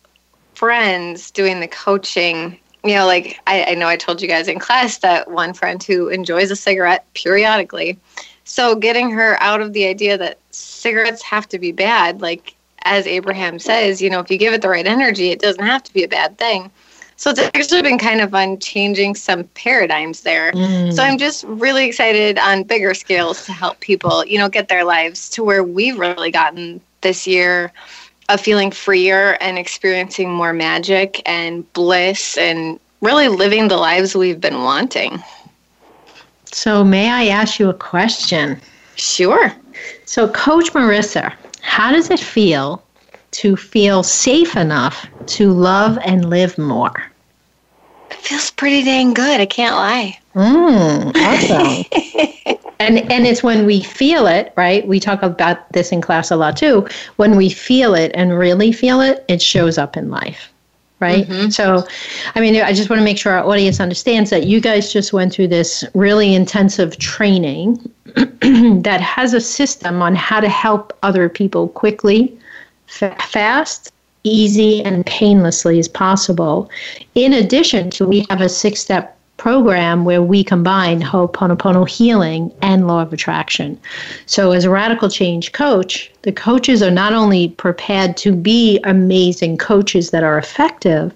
[0.62, 2.57] friends doing the coaching.
[2.85, 5.83] You know, like I, I know I told you guys in class that one friend
[5.83, 7.98] who enjoys a cigarette periodically.
[8.44, 13.09] So getting her out of the idea that cigarettes have to be bad, like as
[13.09, 15.92] Abraham says, you know, if you give it the right energy, it doesn't have to
[15.92, 16.70] be a bad thing.
[17.16, 20.53] So it's actually been kind of fun changing some paradigms there.
[20.53, 20.92] Mm.
[20.92, 24.85] So I'm just really excited on bigger scales to help people, you know, get their
[24.85, 27.72] lives to where we've really gotten this year
[28.28, 34.40] of feeling freer and experiencing more magic and bliss and really living the lives we've
[34.40, 35.22] been wanting.
[36.46, 38.61] So, may I ask you a question?
[38.96, 39.52] Sure.
[40.04, 41.32] So, Coach Marissa,
[41.62, 42.82] how does it feel
[43.32, 46.94] to feel safe enough to love and live more?
[48.11, 49.40] It feels pretty dang good.
[49.40, 50.18] I can't lie.
[50.34, 52.58] Mm, awesome.
[52.80, 54.86] and and it's when we feel it, right?
[54.86, 56.88] We talk about this in class a lot too.
[57.16, 60.48] When we feel it and really feel it, it shows up in life.
[61.00, 61.26] Right.
[61.26, 61.50] Mm-hmm.
[61.50, 61.84] So,
[62.36, 65.12] I mean, I just want to make sure our audience understands that you guys just
[65.12, 71.28] went through this really intensive training that has a system on how to help other
[71.28, 72.38] people quickly,
[72.86, 73.92] fa- fast,
[74.22, 76.70] easy, and painlessly as possible.
[77.16, 82.87] In addition to, we have a six step program where we combine Ho'oponopono healing and
[82.87, 83.76] law of attraction.
[84.24, 89.59] So, as a radical change coach, the coaches are not only prepared to be amazing
[89.59, 91.12] coaches that are effective,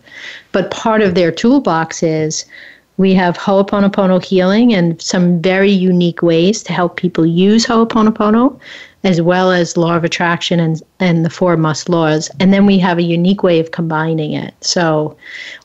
[0.51, 2.47] but part of their toolbox is
[2.97, 8.59] we have Ho'oponopono healing and some very unique ways to help people use Ho'oponopono
[9.07, 12.29] as well as law of attraction and, and the four must laws.
[12.40, 14.53] And then we have a unique way of combining it.
[14.62, 15.16] So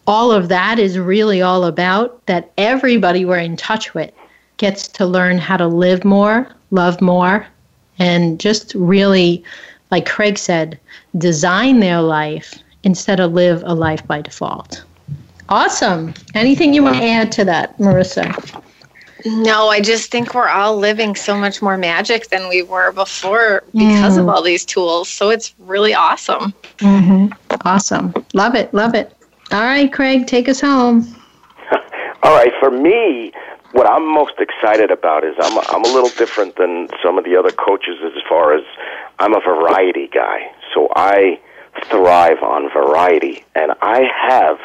[0.06, 4.12] all of that is really all about that everybody we're in touch with
[4.58, 7.48] gets to learn how to live more, love more,
[7.98, 9.44] and just really,
[9.90, 10.80] like Craig said,
[11.18, 14.84] design their life instead of live a life by default.
[15.50, 16.14] Awesome.
[16.36, 18.62] Anything you want to add to that, Marissa?
[19.26, 23.64] No, I just think we're all living so much more magic than we were before
[23.74, 24.20] because mm.
[24.20, 25.10] of all these tools.
[25.10, 26.54] So it's really awesome.
[26.78, 27.34] Mm-hmm.
[27.66, 28.14] Awesome.
[28.34, 28.74] Love it.
[28.74, 29.16] Love it.
[29.52, 31.16] All right, Craig, take us home.
[32.24, 32.52] all right.
[32.60, 33.32] For me,
[33.74, 37.26] what I'm most excited about is I'm a, I'm a little different than some of
[37.26, 38.64] the other coaches as far as
[39.20, 40.52] I'm a variety guy.
[40.74, 41.40] So I
[41.90, 43.44] thrive on variety.
[43.56, 44.60] And I have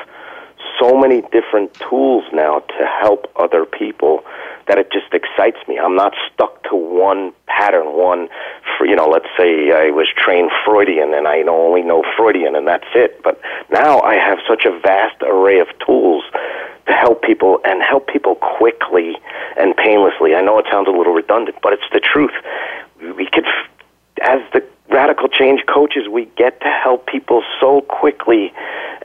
[0.81, 4.25] so many different tools now to help other people
[4.67, 5.79] that it just excites me.
[5.79, 8.29] I'm not stuck to one pattern, one,
[8.81, 12.89] you know, let's say I was trained Freudian and I only know Freudian and that's
[12.95, 13.23] it.
[13.23, 16.25] But now I have such a vast array of tools
[16.87, 19.17] to help people and help people quickly
[19.57, 20.35] and painlessly.
[20.35, 22.35] I know it sounds a little redundant, but it's the truth.
[23.17, 23.47] We could,
[24.23, 28.53] as the radical change coaches, we get to help people so quickly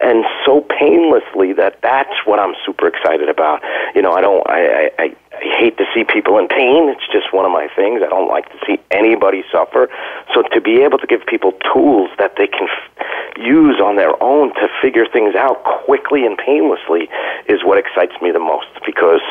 [0.02, 3.62] and so painlessly that that's what I'm super excited about.
[3.94, 6.90] You know, I don't, I, I, I hate to see people in pain.
[6.90, 8.02] It's just one of my things.
[8.04, 9.90] I don't like to see anybody suffer.
[10.34, 14.18] So to be able to give people tools that they can f- use on their
[14.22, 17.08] own to figure things out quickly and painlessly
[17.48, 19.22] is what excites me the most because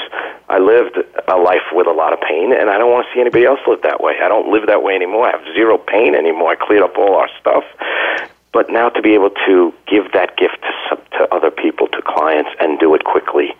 [0.48, 3.20] I lived a life with a lot of pain and I don't want to see
[3.20, 4.14] anybody else live that way.
[4.22, 5.26] I don't live that way anymore.
[5.26, 6.50] I have zero pain anymore.
[6.52, 7.64] I cleared up all our stuff
[8.52, 10.58] but now to be able to give that gift
[10.90, 13.54] to, to other people, to clients, and do it quickly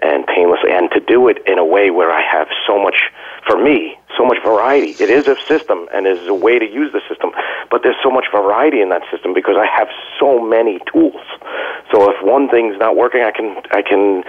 [0.00, 3.10] and painlessly, and to do it in a way where I have so much,
[3.46, 4.96] for me, so much variety.
[4.98, 7.32] It is a system and it is a way to use the system,
[7.70, 9.88] but there's so much variety in that system because I have
[10.18, 11.20] so many tools.
[11.92, 14.24] So if one thing's not working, I can I can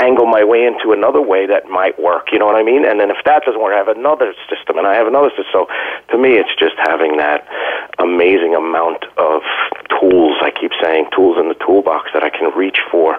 [0.00, 2.32] angle my way into another way that might work.
[2.32, 2.84] You know what I mean?
[2.84, 5.52] And then if that doesn't work, I have another system, and I have another system.
[5.52, 5.68] So
[6.10, 7.46] to me, it's just having that
[7.98, 9.42] amazing amount of
[10.00, 10.36] tools.
[10.40, 13.16] I keep saying tools in the toolbox that I can reach for,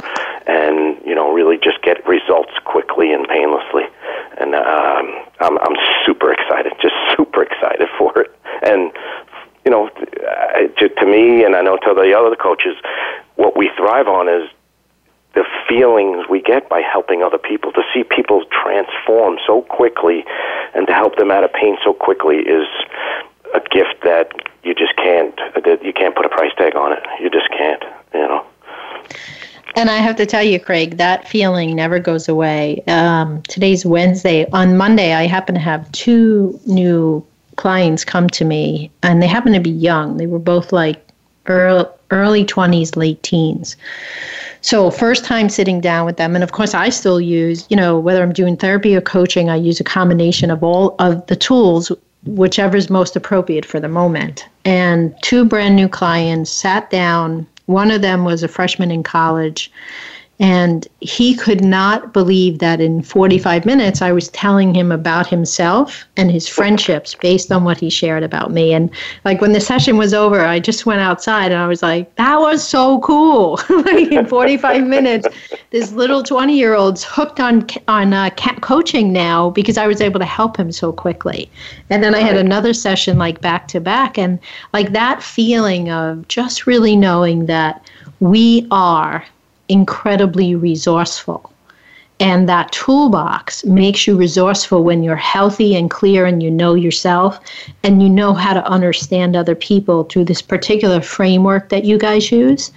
[0.48, 3.86] and you know, really just get results quickly and painlessly.
[4.40, 5.06] And um,
[5.40, 8.34] I'm I'm super excited, just super excited for it.
[8.64, 8.92] And
[9.66, 12.76] you know, to, to me, and I know to the other coaches,
[13.36, 14.50] what we thrive on is
[15.34, 17.72] the feelings we get by helping other people.
[17.74, 20.24] To see people transform so quickly
[20.76, 22.68] and to help them out of pain so quickly is
[23.54, 24.32] a gift that
[24.64, 27.04] you just can't that you can't put a price tag on it.
[27.20, 28.46] You just can't, you know.
[29.76, 32.84] And I have to tell you, Craig, that feeling never goes away.
[32.88, 34.46] Um, today's Wednesday.
[34.52, 37.26] On Monday, I happen to have two new
[37.56, 40.18] clients come to me, and they happen to be young.
[40.18, 41.03] They were both like
[41.48, 43.76] early, early 20s, late teens.
[44.62, 46.36] So, first time sitting down with them.
[46.36, 49.56] And of course, I still use, you know, whether I'm doing therapy or coaching, I
[49.58, 51.92] use a combination of all of the tools,
[52.26, 54.48] whichever is most appropriate for the moment.
[54.64, 57.46] And two brand new clients sat down.
[57.66, 59.72] One of them was a freshman in college
[60.40, 66.06] and he could not believe that in 45 minutes I was telling him about himself
[66.18, 68.74] and his friendships based on what he shared about me.
[68.74, 68.90] And
[69.26, 72.40] like when the session was over, I just went outside and I was like, that
[72.40, 73.60] was so cool.
[73.70, 75.28] like in 45 minutes,
[75.70, 78.32] this little 20 year old's hooked on, on uh,
[78.62, 81.50] coaching now because I was able to help him so quickly.
[81.92, 84.18] And then I had another session like back to back.
[84.18, 84.40] And
[84.74, 87.88] like that feeling of just really knowing that
[88.20, 89.24] we are
[89.74, 91.52] incredibly resourceful.
[92.20, 97.40] And that toolbox makes you resourceful when you're healthy and clear and you know yourself
[97.84, 102.32] and you know how to understand other people through this particular framework that you guys
[102.32, 102.72] use.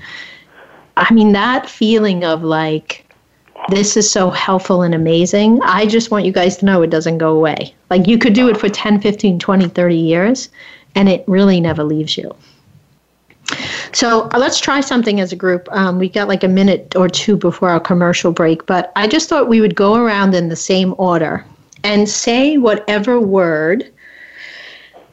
[0.97, 3.05] I mean, that feeling of like,
[3.69, 5.61] this is so helpful and amazing.
[5.63, 7.75] I just want you guys to know it doesn't go away.
[7.91, 10.49] Like, you could do it for 10, 15, 20, 30 years,
[10.95, 12.35] and it really never leaves you.
[13.97, 15.71] So uh, let's try something as a group.
[15.73, 19.27] Um, we got like a minute or two before our commercial break, but I just
[19.27, 21.47] thought we would go around in the same order
[21.83, 23.91] and say whatever word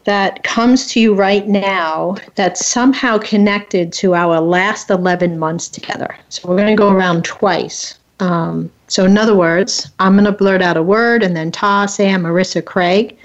[0.04, 6.14] that comes to you right now that's somehow connected to our last 11 months together.
[6.28, 7.98] So we're going to go around twice.
[8.20, 11.86] Um, so, in other words, I'm going to blurt out a word and then Ta,
[11.86, 13.18] Samm, Marissa, Craig.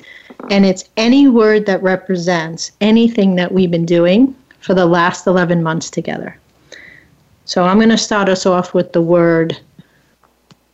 [0.50, 4.36] And it's any word that represents anything that we've been doing
[4.68, 6.38] for the last 11 months together.
[7.46, 9.58] So I'm going to start us off with the word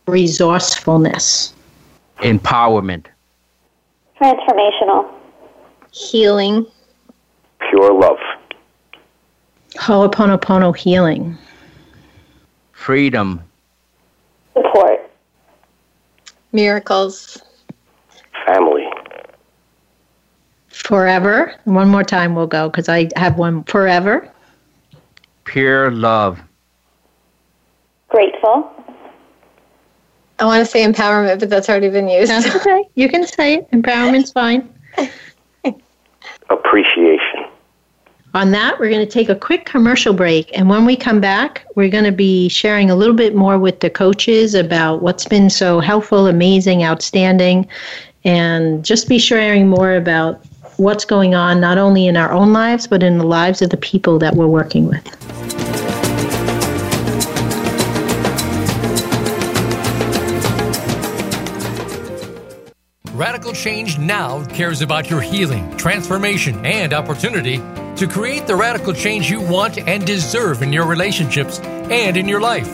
[0.05, 1.53] resourcefulness,
[2.17, 3.05] empowerment,
[4.19, 5.09] transformational,
[5.91, 6.65] healing,
[7.69, 8.17] pure love,
[9.77, 11.37] Ho'oponopono healing,
[12.73, 13.41] freedom,
[14.53, 15.09] support,
[16.51, 17.41] miracles,
[18.45, 18.84] family,
[20.85, 21.51] Forever.
[21.63, 23.63] One more time we'll go because I have one.
[23.63, 24.31] Forever.
[25.45, 26.39] Pure love.
[28.09, 28.71] Grateful.
[30.37, 32.29] I want to say empowerment, but that's already been used.
[32.29, 32.87] That's okay.
[32.93, 33.71] You can say it.
[33.71, 34.71] Empowerment's fine.
[36.51, 37.45] Appreciation.
[38.35, 40.55] On that, we're going to take a quick commercial break.
[40.55, 43.79] And when we come back, we're going to be sharing a little bit more with
[43.79, 47.67] the coaches about what's been so helpful, amazing, outstanding,
[48.23, 50.45] and just be sharing more about
[50.77, 53.77] what's going on not only in our own lives, but in the lives of the
[53.77, 55.05] people that we're working with.
[63.15, 67.57] Radical Change Now cares about your healing, transformation, and opportunity
[67.95, 72.41] to create the radical change you want and deserve in your relationships and in your
[72.41, 72.67] life.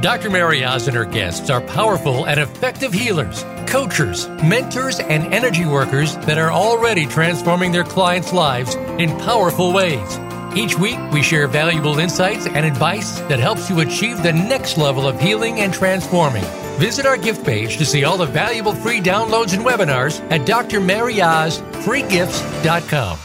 [0.00, 0.30] Dr.
[0.30, 6.16] Mary Oz and her guests are powerful and effective healers coaches, mentors, and energy workers
[6.18, 10.18] that are already transforming their clients' lives in powerful ways.
[10.56, 15.06] Each week, we share valuable insights and advice that helps you achieve the next level
[15.06, 16.44] of healing and transforming.
[16.78, 23.18] Visit our gift page to see all the valuable free downloads and webinars at drmaryozfreegifts.com.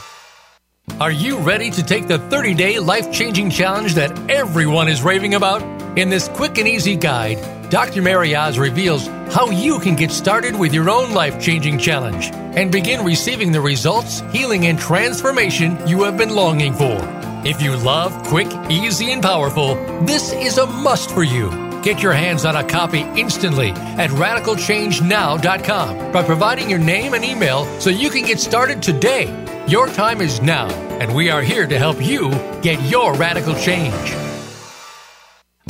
[1.00, 5.36] Are you ready to take the 30 day life changing challenge that everyone is raving
[5.36, 5.83] about?
[5.96, 8.02] In this quick and easy guide, Dr.
[8.02, 12.72] Mary Oz reveals how you can get started with your own life changing challenge and
[12.72, 16.98] begin receiving the results, healing, and transformation you have been longing for.
[17.46, 21.52] If you love quick, easy, and powerful, this is a must for you.
[21.84, 27.66] Get your hands on a copy instantly at radicalchangenow.com by providing your name and email
[27.80, 29.28] so you can get started today.
[29.68, 30.70] Your time is now,
[31.00, 32.32] and we are here to help you
[32.64, 34.33] get your radical change.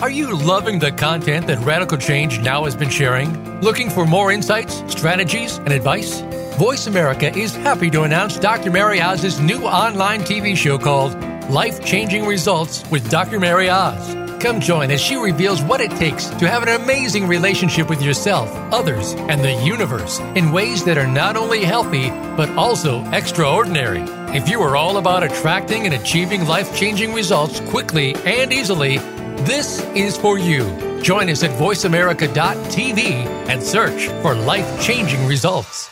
[0.04, 3.62] Are you loving the content that Radical Change Now has been sharing?
[3.62, 6.20] Looking for more insights, strategies, and advice?
[6.60, 8.70] Voice America is happy to announce Dr.
[8.70, 11.18] Mary Oz's new online TV show called
[11.50, 13.40] Life Changing Results with Dr.
[13.40, 14.14] Mary Oz.
[14.42, 18.50] Come join as she reveals what it takes to have an amazing relationship with yourself,
[18.74, 24.02] others, and the universe in ways that are not only healthy, but also extraordinary.
[24.36, 28.98] If you are all about attracting and achieving life changing results quickly and easily,
[29.40, 30.64] this is for you.
[31.02, 33.02] Join us at voiceamerica.tv
[33.50, 35.90] and search for life changing results.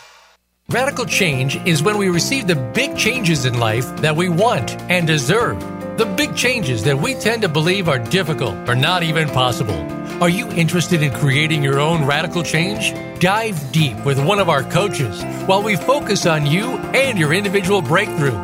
[0.70, 5.06] Radical change is when we receive the big changes in life that we want and
[5.06, 5.60] deserve.
[5.98, 9.76] The big changes that we tend to believe are difficult or not even possible.
[10.24, 12.94] Are you interested in creating your own radical change?
[13.20, 17.82] Dive deep with one of our coaches while we focus on you and your individual
[17.82, 18.36] breakthrough.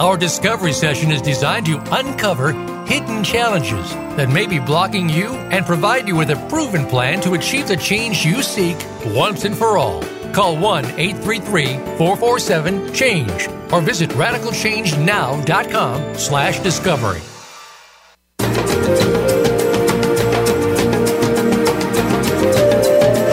[0.00, 2.52] Our discovery session is designed to uncover
[2.86, 7.34] hidden challenges that may be blocking you and provide you with a proven plan to
[7.34, 8.76] achieve the change you seek
[9.06, 10.02] once and for all.
[10.32, 11.66] Call 1 833
[11.98, 17.20] 447 CHANGE or visit radicalchangenow.com slash discovery.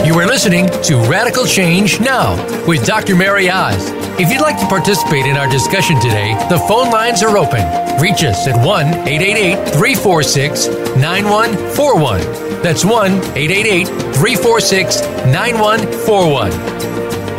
[0.05, 2.35] You are listening to Radical Change Now
[2.67, 3.15] with Dr.
[3.15, 4.02] Mary Oz.
[4.20, 7.66] If you'd like to participate in our discussion today, the phone lines are open.
[7.99, 12.61] Reach us at 1 888 346 9141.
[12.61, 15.01] That's 1 888 346
[15.34, 16.51] 9141.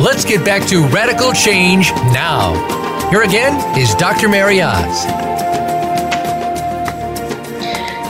[0.01, 2.53] Let's get back to Radical Change Now.
[3.09, 4.27] Here again is Dr.
[4.27, 5.05] Mary Oz.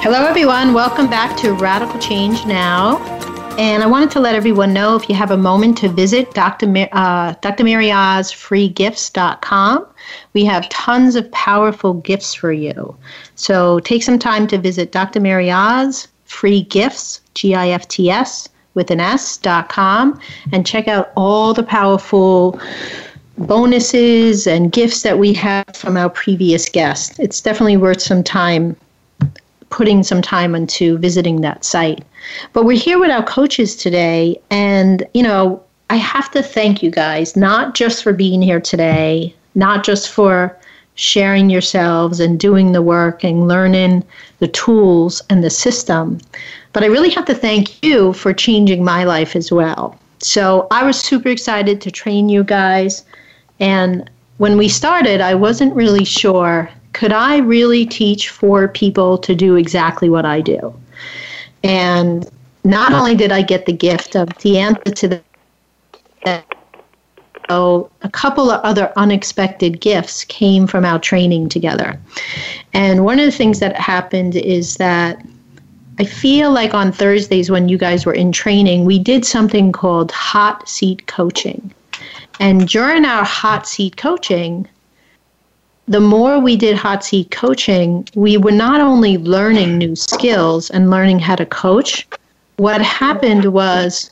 [0.01, 0.73] Hello, everyone.
[0.73, 3.14] Welcome back to Radical Change Now.
[3.57, 6.67] And I wanted to let everyone know if you have a moment to visit Dr.
[6.67, 9.87] Mar- uh, drmaryozfreegifts.com.
[10.33, 12.97] We have tons of powerful gifts for you.
[13.35, 15.21] So take some time to visit Dr.
[15.21, 20.19] Mary Oz Free Gifts, G I F T S, with an S.com,
[20.51, 22.59] and check out all the powerful
[23.37, 27.17] bonuses and gifts that we have from our previous guests.
[27.19, 28.75] It's definitely worth some time
[29.75, 32.01] putting some time into visiting that site.
[32.53, 36.89] But we're here with our coaches today, and you know, I have to thank you
[36.89, 40.57] guys, not just for being here today, not just for
[40.95, 44.05] sharing yourselves and doing the work and learning
[44.39, 46.21] the tools and the system,
[46.71, 49.99] but I really have to thank you for changing my life as well.
[50.19, 53.03] So I was super excited to train you guys.
[53.59, 59.35] And when we started, I wasn't really sure could I really teach four people to
[59.35, 60.73] do exactly what I do?
[61.61, 62.25] And
[62.63, 65.21] not only did I get the gift of the answer to
[66.23, 66.45] that,
[67.49, 71.99] oh, a couple of other unexpected gifts came from our training together.
[72.71, 75.21] And one of the things that happened is that
[75.99, 80.13] I feel like on Thursdays when you guys were in training, we did something called
[80.13, 81.73] hot seat coaching.
[82.39, 84.69] And during our hot seat coaching,
[85.87, 90.89] the more we did hot seat coaching, we were not only learning new skills and
[90.89, 92.07] learning how to coach.
[92.57, 94.11] What happened was,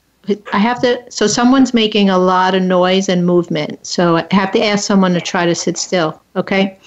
[0.54, 3.86] I have to, so someone's making a lot of noise and movement.
[3.86, 6.78] So I have to ask someone to try to sit still, okay?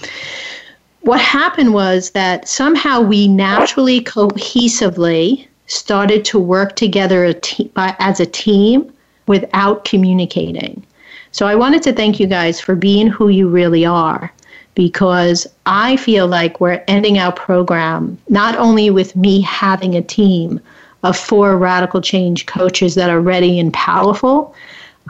[1.01, 7.35] What happened was that somehow we naturally, cohesively started to work together
[7.77, 8.93] as a team
[9.27, 10.85] without communicating.
[11.33, 14.33] So I wanted to thank you guys for being who you really are
[14.77, 20.61] because I feel like we're ending our program not only with me having a team
[21.03, 24.55] of four radical change coaches that are ready and powerful.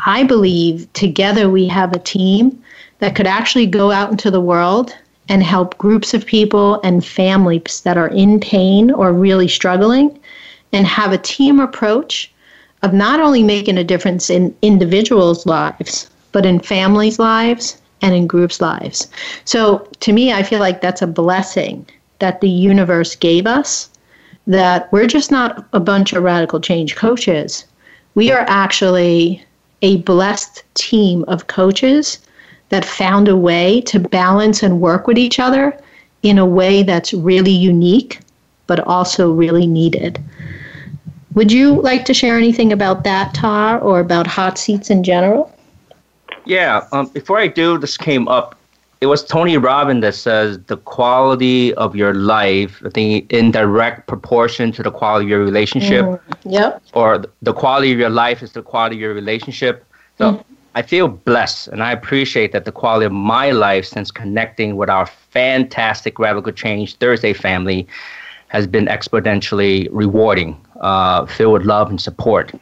[0.06, 2.62] I believe together we have a team
[3.00, 4.94] that could actually go out into the world
[5.28, 10.16] and help groups of people and families that are in pain or really struggling
[10.72, 12.32] and have a team approach
[12.82, 18.26] of not only making a difference in individuals' lives, but in families' lives and in
[18.26, 19.08] groups' lives.
[19.44, 21.86] So to me, I feel like that's a blessing
[22.18, 23.90] that the universe gave us,
[24.46, 27.64] that we're just not a bunch of radical change coaches.
[28.14, 29.44] We are actually
[29.82, 32.18] a blessed team of coaches
[32.68, 35.78] that found a way to balance and work with each other
[36.22, 38.20] in a way that's really unique,
[38.66, 40.18] but also really needed.
[41.34, 45.52] Would you like to share anything about that, Ta, or about hot seats in general?
[46.46, 46.86] Yeah.
[46.92, 48.58] Um, before I do, this came up.
[49.00, 54.06] It was Tony Robbins that says the quality of your life, I think, in direct
[54.06, 56.06] proportion to the quality of your relationship.
[56.06, 56.82] Mm, yep.
[56.94, 59.84] Or the quality of your life is the quality of your relationship.
[60.16, 60.44] So mm.
[60.74, 64.88] I feel blessed and I appreciate that the quality of my life since connecting with
[64.88, 67.86] our fantastic Radical Change Thursday family
[68.48, 72.52] has been exponentially rewarding, uh, filled with love and support.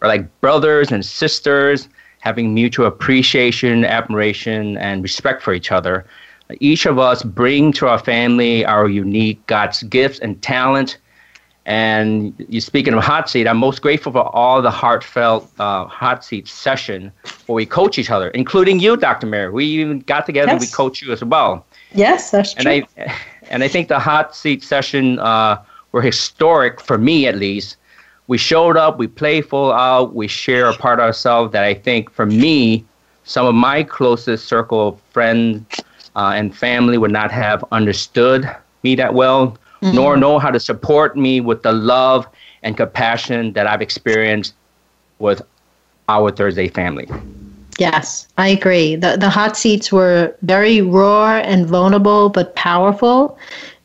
[0.00, 1.88] We're like brothers and sisters,
[2.24, 6.06] having mutual appreciation, admiration, and respect for each other.
[6.58, 10.96] Each of us bring to our family our unique God's gifts and talent.
[11.66, 16.24] And you speaking of hot seat, I'm most grateful for all the heartfelt uh, hot
[16.24, 17.12] seat session
[17.44, 19.26] where we coach each other, including you, Dr.
[19.26, 19.50] Mary.
[19.50, 20.62] We even got together yes.
[20.62, 21.66] and we coach you as well.
[21.92, 22.72] Yes, that's true.
[22.72, 23.14] And I,
[23.50, 25.62] and I think the hot seat session uh,
[25.92, 27.76] were historic for me at least.
[28.26, 31.74] We showed up, we played full out, we share a part of ourselves that I
[31.74, 32.84] think for me,
[33.24, 35.64] some of my closest circle of friends
[36.16, 38.48] uh, and family would not have understood
[38.82, 39.94] me that well, mm-hmm.
[39.94, 42.26] nor know how to support me with the love
[42.62, 44.54] and compassion that I've experienced
[45.18, 45.42] with
[46.08, 47.08] our Thursday family.
[47.78, 48.94] Yes, I agree.
[48.94, 53.36] The the hot seats were very raw and vulnerable but powerful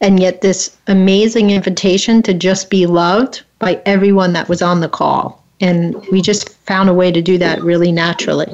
[0.02, 4.89] and yet this amazing invitation to just be loved by everyone that was on the
[4.89, 5.43] call.
[5.62, 8.54] And we just found a way to do that really naturally.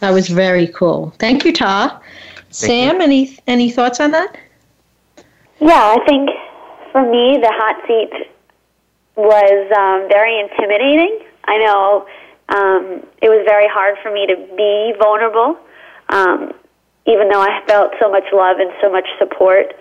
[0.00, 1.12] That was very cool.
[1.18, 2.00] Thank you, Ta.
[2.52, 3.02] Thank Samm, you.
[3.02, 4.36] any any thoughts on that?
[5.60, 6.30] Yeah, I think
[6.92, 8.30] for me the hot seat
[9.16, 11.20] was um, very intimidating.
[11.44, 12.06] I know
[12.48, 15.58] um, it was very hard for me to be vulnerable,
[16.08, 16.52] um,
[17.06, 19.74] even though I felt so much love and so much support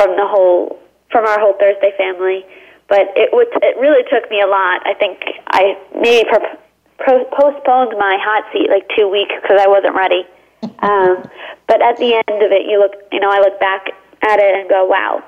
[0.00, 0.78] from the whole
[1.10, 2.44] from our whole Thursday family.
[2.88, 4.80] But it would it really took me a lot.
[4.86, 6.56] I think I maybe pro-
[6.98, 10.24] pro- postponed my hot seat like two weeks because I wasn't ready.
[10.80, 11.28] Um,
[11.66, 13.88] but at the end of it, you look, you know, I look back
[14.22, 15.22] at it and go, wow,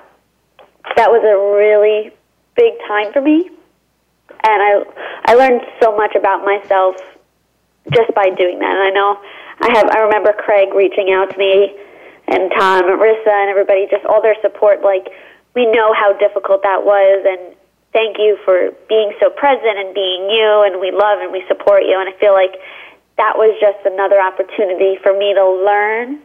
[0.97, 2.11] that was a really
[2.55, 3.51] big time for me
[4.45, 4.83] and I
[5.27, 6.97] I learned so much about myself
[7.93, 8.75] just by doing that.
[8.75, 9.19] And I know
[9.61, 11.75] I have I remember Craig reaching out to me
[12.33, 15.13] and Tom Marissa and everybody just all their support like
[15.55, 17.55] we know how difficult that was and
[17.93, 21.85] thank you for being so present and being you and we love and we support
[21.85, 22.57] you and I feel like
[23.19, 26.25] that was just another opportunity for me to learn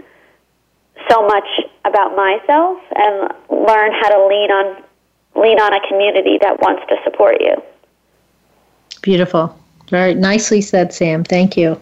[1.09, 1.47] so much
[1.85, 4.83] about myself and learn how to lean on
[5.35, 7.61] lean on a community that wants to support you.
[9.01, 9.55] Beautiful.
[9.89, 11.27] Very nicely said, Samm.
[11.27, 11.79] Thank you.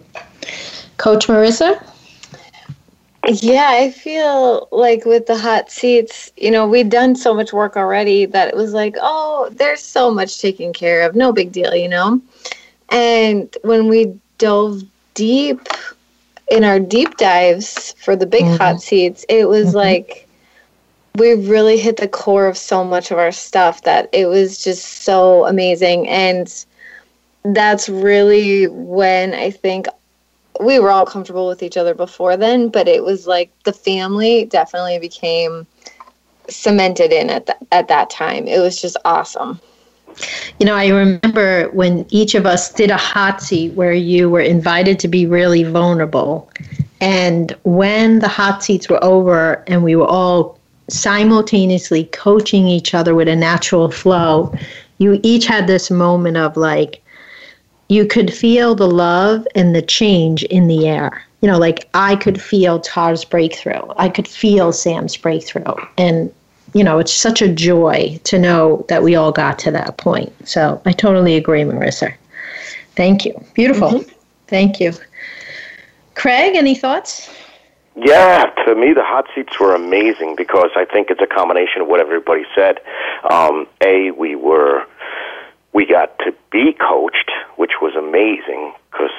[0.97, 1.81] Coach Marissa?
[3.27, 7.75] Yeah, I feel like with the hot seats, you know, we'd done so much work
[7.75, 11.15] already that it was like, oh, there's so much taken care of.
[11.15, 12.21] No big deal, you know?
[12.89, 14.83] And when we dove
[15.15, 15.59] deep
[16.51, 18.57] in our deep dives for the big mm-hmm.
[18.57, 19.77] hot seats, it was mm-hmm.
[19.77, 20.27] like
[21.15, 25.03] we really hit the core of so much of our stuff that it was just
[25.03, 26.07] so amazing.
[26.07, 26.65] And
[27.43, 29.87] that's really when I think
[30.59, 34.45] we were all comfortable with each other before then, but it was like the family
[34.45, 35.65] definitely became
[36.49, 38.47] cemented in at, the, at that time.
[38.47, 39.59] It was just awesome.
[40.59, 44.41] You know, I remember when each of us did a hot seat where you were
[44.41, 46.49] invited to be really vulnerable.
[47.01, 53.13] And when the hot seats were over and we were all simultaneously coaching each other
[53.13, 54.53] with a natural flow,
[54.99, 57.01] you each had this moment of like,
[57.87, 61.23] you could feel the love and the change in the air.
[61.41, 63.81] You know, like I could feel Ta's breakthrough.
[63.97, 65.75] I could feel Samm's breakthrough.
[65.97, 66.33] And,
[66.73, 70.33] you know, it's such a joy to know that we all got to that point.
[70.47, 72.13] So I totally agree, Marissa.
[72.95, 73.43] Thank you.
[73.53, 73.89] Beautiful.
[73.89, 74.09] Mm-hmm.
[74.47, 74.93] Thank you.
[76.15, 77.29] Craig, any thoughts?
[77.95, 81.87] Yeah, to me, the hot seats were amazing because I think it's a combination of
[81.87, 82.79] what everybody said.
[83.29, 84.85] Um, a, we were
[85.75, 89.11] we got to be coached, which was amazing because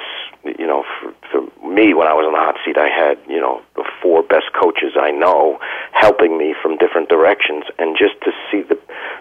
[0.57, 3.39] you know for, for me when I was on the hot seat, I had you
[3.39, 5.59] know the four best coaches I know
[5.93, 8.77] helping me from different directions, and just to see the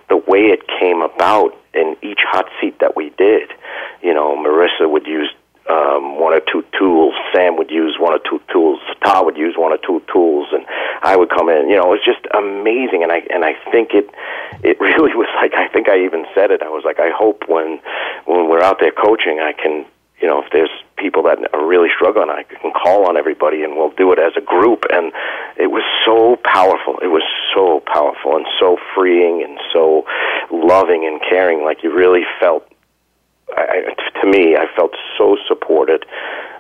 [0.09, 3.53] the way it came about in each hot seat that we did,
[4.03, 5.30] you know, Marissa would use
[5.68, 7.14] um, one or two tools.
[7.34, 8.78] Samm would use one or two tools.
[9.04, 10.64] Ta would use one or two tools, and
[11.02, 11.68] I would come in.
[11.68, 14.08] You know, it was just amazing, and I and I think it
[14.62, 16.62] it really was like I think I even said it.
[16.62, 17.80] I was like, I hope when
[18.26, 19.84] when we're out there coaching, I can
[20.20, 23.76] you know if there's people that are really struggling, I can call on everybody, and
[23.76, 24.84] we'll do it as a group.
[24.90, 25.12] And
[25.58, 26.98] it was so powerful.
[27.02, 30.06] It was so powerful and so freeing and so
[30.50, 31.64] loving and caring.
[31.64, 32.66] Like you really felt
[33.55, 36.05] I, to me, I felt so supported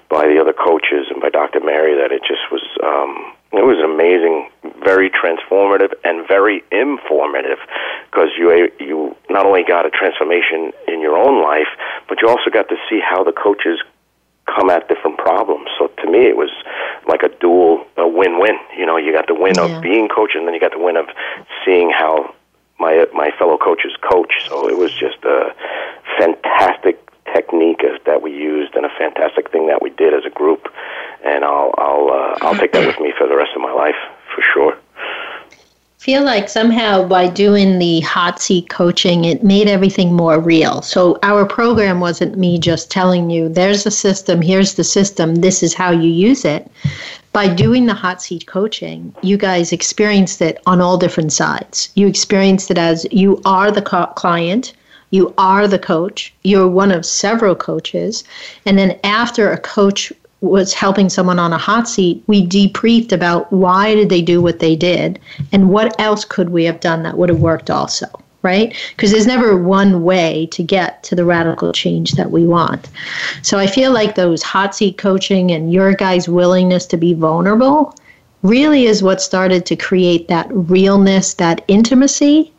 [0.08, 1.60] by the other coaches and by Dr.
[1.60, 4.50] Mary that it just was um, it was amazing,
[4.84, 7.58] very transformative and very informative
[8.10, 11.70] because you you not only got a transformation in your own life,
[12.08, 13.80] but you also got to see how the coaches
[14.46, 15.68] come at different problems.
[15.78, 16.50] So to me, it was
[17.08, 18.58] like a dual, a win-win.
[18.78, 19.76] You know, you got the win yeah.
[19.76, 21.06] of being coach, and then you got the win of
[21.64, 22.34] seeing how
[22.78, 24.32] my my fellow coach's coach.
[24.48, 25.54] So it was just a
[26.18, 27.00] fantastic
[27.34, 30.68] technique that we used and a fantastic thing that we did as a group.
[31.24, 33.98] And I'll I'll uh, I'll take that with me for the rest of my life
[34.34, 34.78] for sure
[36.06, 40.80] feel like somehow by doing the hot seat coaching, it made everything more real.
[40.80, 45.64] So our program wasn't me just telling you, there's a system, here's the system, this
[45.64, 46.70] is how you use it.
[47.32, 51.90] By doing the hot seat coaching, you guys experienced it on all different sides.
[51.96, 54.74] You experienced it as you are the client,
[55.10, 58.22] you are the coach, you're one of several coaches,
[58.64, 63.50] and then after a coach was helping someone on a hot seat, we debriefed about
[63.52, 65.18] why did they do what they did
[65.52, 68.06] and what else could we have done that would have worked also,
[68.42, 68.76] right?
[68.90, 72.88] Because there's never one way to get to the radical change that we want.
[73.42, 77.94] So I feel like those hot seat coaching and your guys' willingness to be vulnerable
[78.42, 82.52] really is what started to create that realness, that intimacy,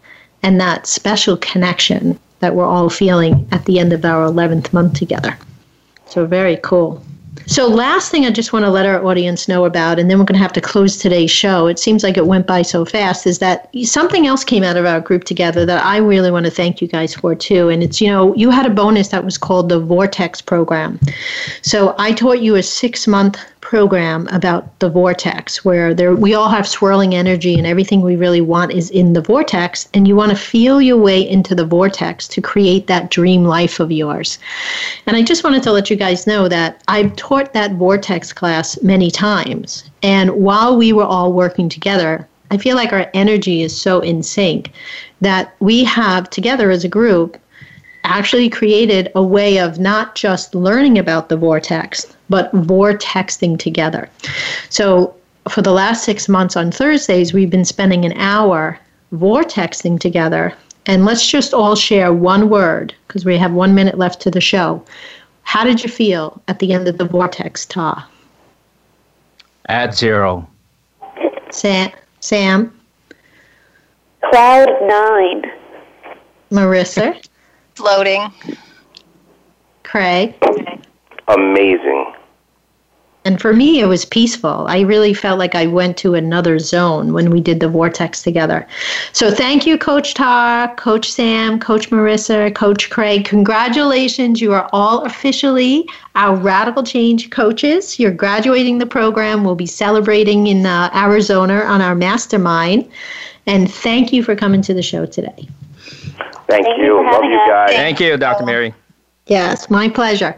[0.44, 4.94] and that special connection that we're all feeling at the end of our 11th month
[4.94, 5.38] together.
[6.08, 7.04] So very cool.
[7.46, 10.26] So, last thing I just want to let our audience know about, and then we're
[10.26, 11.68] going to have to close today's show.
[11.68, 14.86] It seems like it went by so fast, is that something else came out of
[14.86, 17.70] our group together that I really want to thank you guys for too.
[17.70, 21.00] And it's, you know, you had a bonus that was called the Vortex program.
[21.62, 26.48] So, I taught you a six month program about the vortex where there we all
[26.48, 30.30] have swirling energy and everything we really want is in the vortex and you want
[30.30, 34.40] to feel your way into the vortex to create that dream life of yours.
[35.06, 37.14] And I just wanted to let you guys know that I've
[37.54, 42.94] that vortex class many times and while we were all working together I feel like
[42.94, 44.72] our energy is so in sync
[45.20, 47.38] that we have together as a group
[48.08, 54.10] actually created a way of not just learning about the vortex, but vortexing together.
[54.70, 55.14] So
[55.50, 58.80] for the last six months on Thursdays, we've been spending an hour
[59.14, 60.54] vortexing together.
[60.86, 64.42] And let's just all share one word because we have one minute left to the
[64.42, 64.82] show.
[65.48, 68.06] How did you feel at the end of the vortex, Ta?
[69.68, 70.46] At zero.
[71.52, 71.94] Samm?
[72.20, 72.70] Samm?
[74.30, 75.44] Cloud nine.
[76.52, 77.26] Marissa?
[77.76, 78.30] Floating.
[79.84, 80.36] Craig?
[81.30, 82.14] Amazing.
[83.28, 84.66] And for me, it was peaceful.
[84.70, 88.66] I really felt like I went to another zone when we did the vortex together.
[89.12, 93.26] So thank you, Coach Ta, Coach Samm, Coach Marissa, Coach Craig.
[93.26, 94.40] Congratulations.
[94.40, 98.00] You are all officially our Radical Change coaches.
[98.00, 99.44] You're graduating the program.
[99.44, 102.90] We'll be celebrating in uh, Arizona on our mastermind.
[103.46, 105.50] And thank you for coming to the show today.
[106.48, 106.86] Thank, Thank you.
[106.86, 107.72] you Love you guys.
[107.72, 108.46] Thank you, Dr.
[108.46, 108.74] Mary.
[109.28, 110.38] Yes, my pleasure.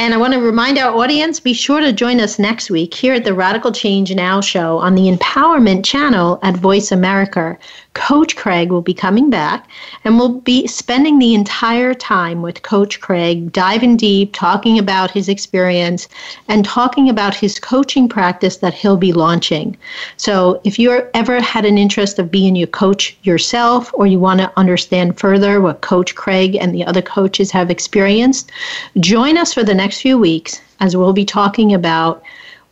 [0.00, 3.14] And I want to remind our audience be sure to join us next week here
[3.14, 7.58] at the Radical Change Now show on the Empowerment channel at Voice America.
[7.94, 9.68] Coach Craig will be coming back
[10.04, 15.28] and we'll be spending the entire time with Coach Craig, diving deep, talking about his
[15.28, 16.06] experience
[16.46, 19.76] and talking about his coaching practice that he'll be launching.
[20.16, 24.38] So if you're ever had an interest of being your coach yourself or you want
[24.40, 28.52] to understand further what Coach Craig and the other coaches have experienced,
[29.00, 32.22] join us for the next next few weeks as we'll be talking about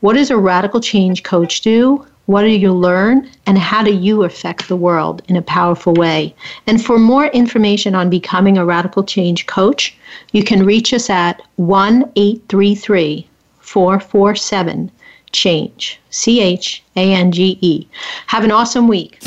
[0.00, 2.06] what does a radical change coach do?
[2.26, 3.30] What do you learn?
[3.46, 6.34] And how do you affect the world in a powerful way?
[6.66, 9.96] And for more information on becoming a radical change coach,
[10.32, 13.26] you can reach us at 1 833
[13.60, 14.90] 447
[15.32, 15.98] CHANGE.
[16.10, 17.88] C H A N G E.
[18.26, 19.22] Have an awesome week.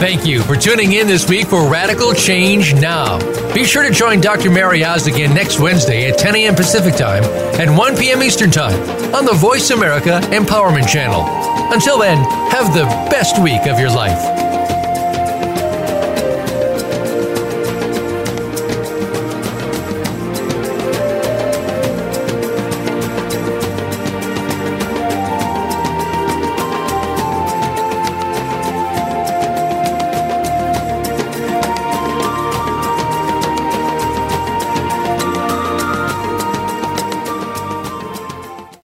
[0.00, 3.18] Thank you for tuning in this week for Radical Change Now.
[3.52, 4.50] Be sure to join Dr.
[4.50, 6.54] Mary Oz again next Wednesday at 10 a.m.
[6.54, 7.22] Pacific Time
[7.60, 8.22] and 1 p.m.
[8.22, 8.80] Eastern Time
[9.14, 11.22] on the Voice America Empowerment Channel.
[11.70, 12.16] Until then,
[12.50, 14.39] have the best week of your life.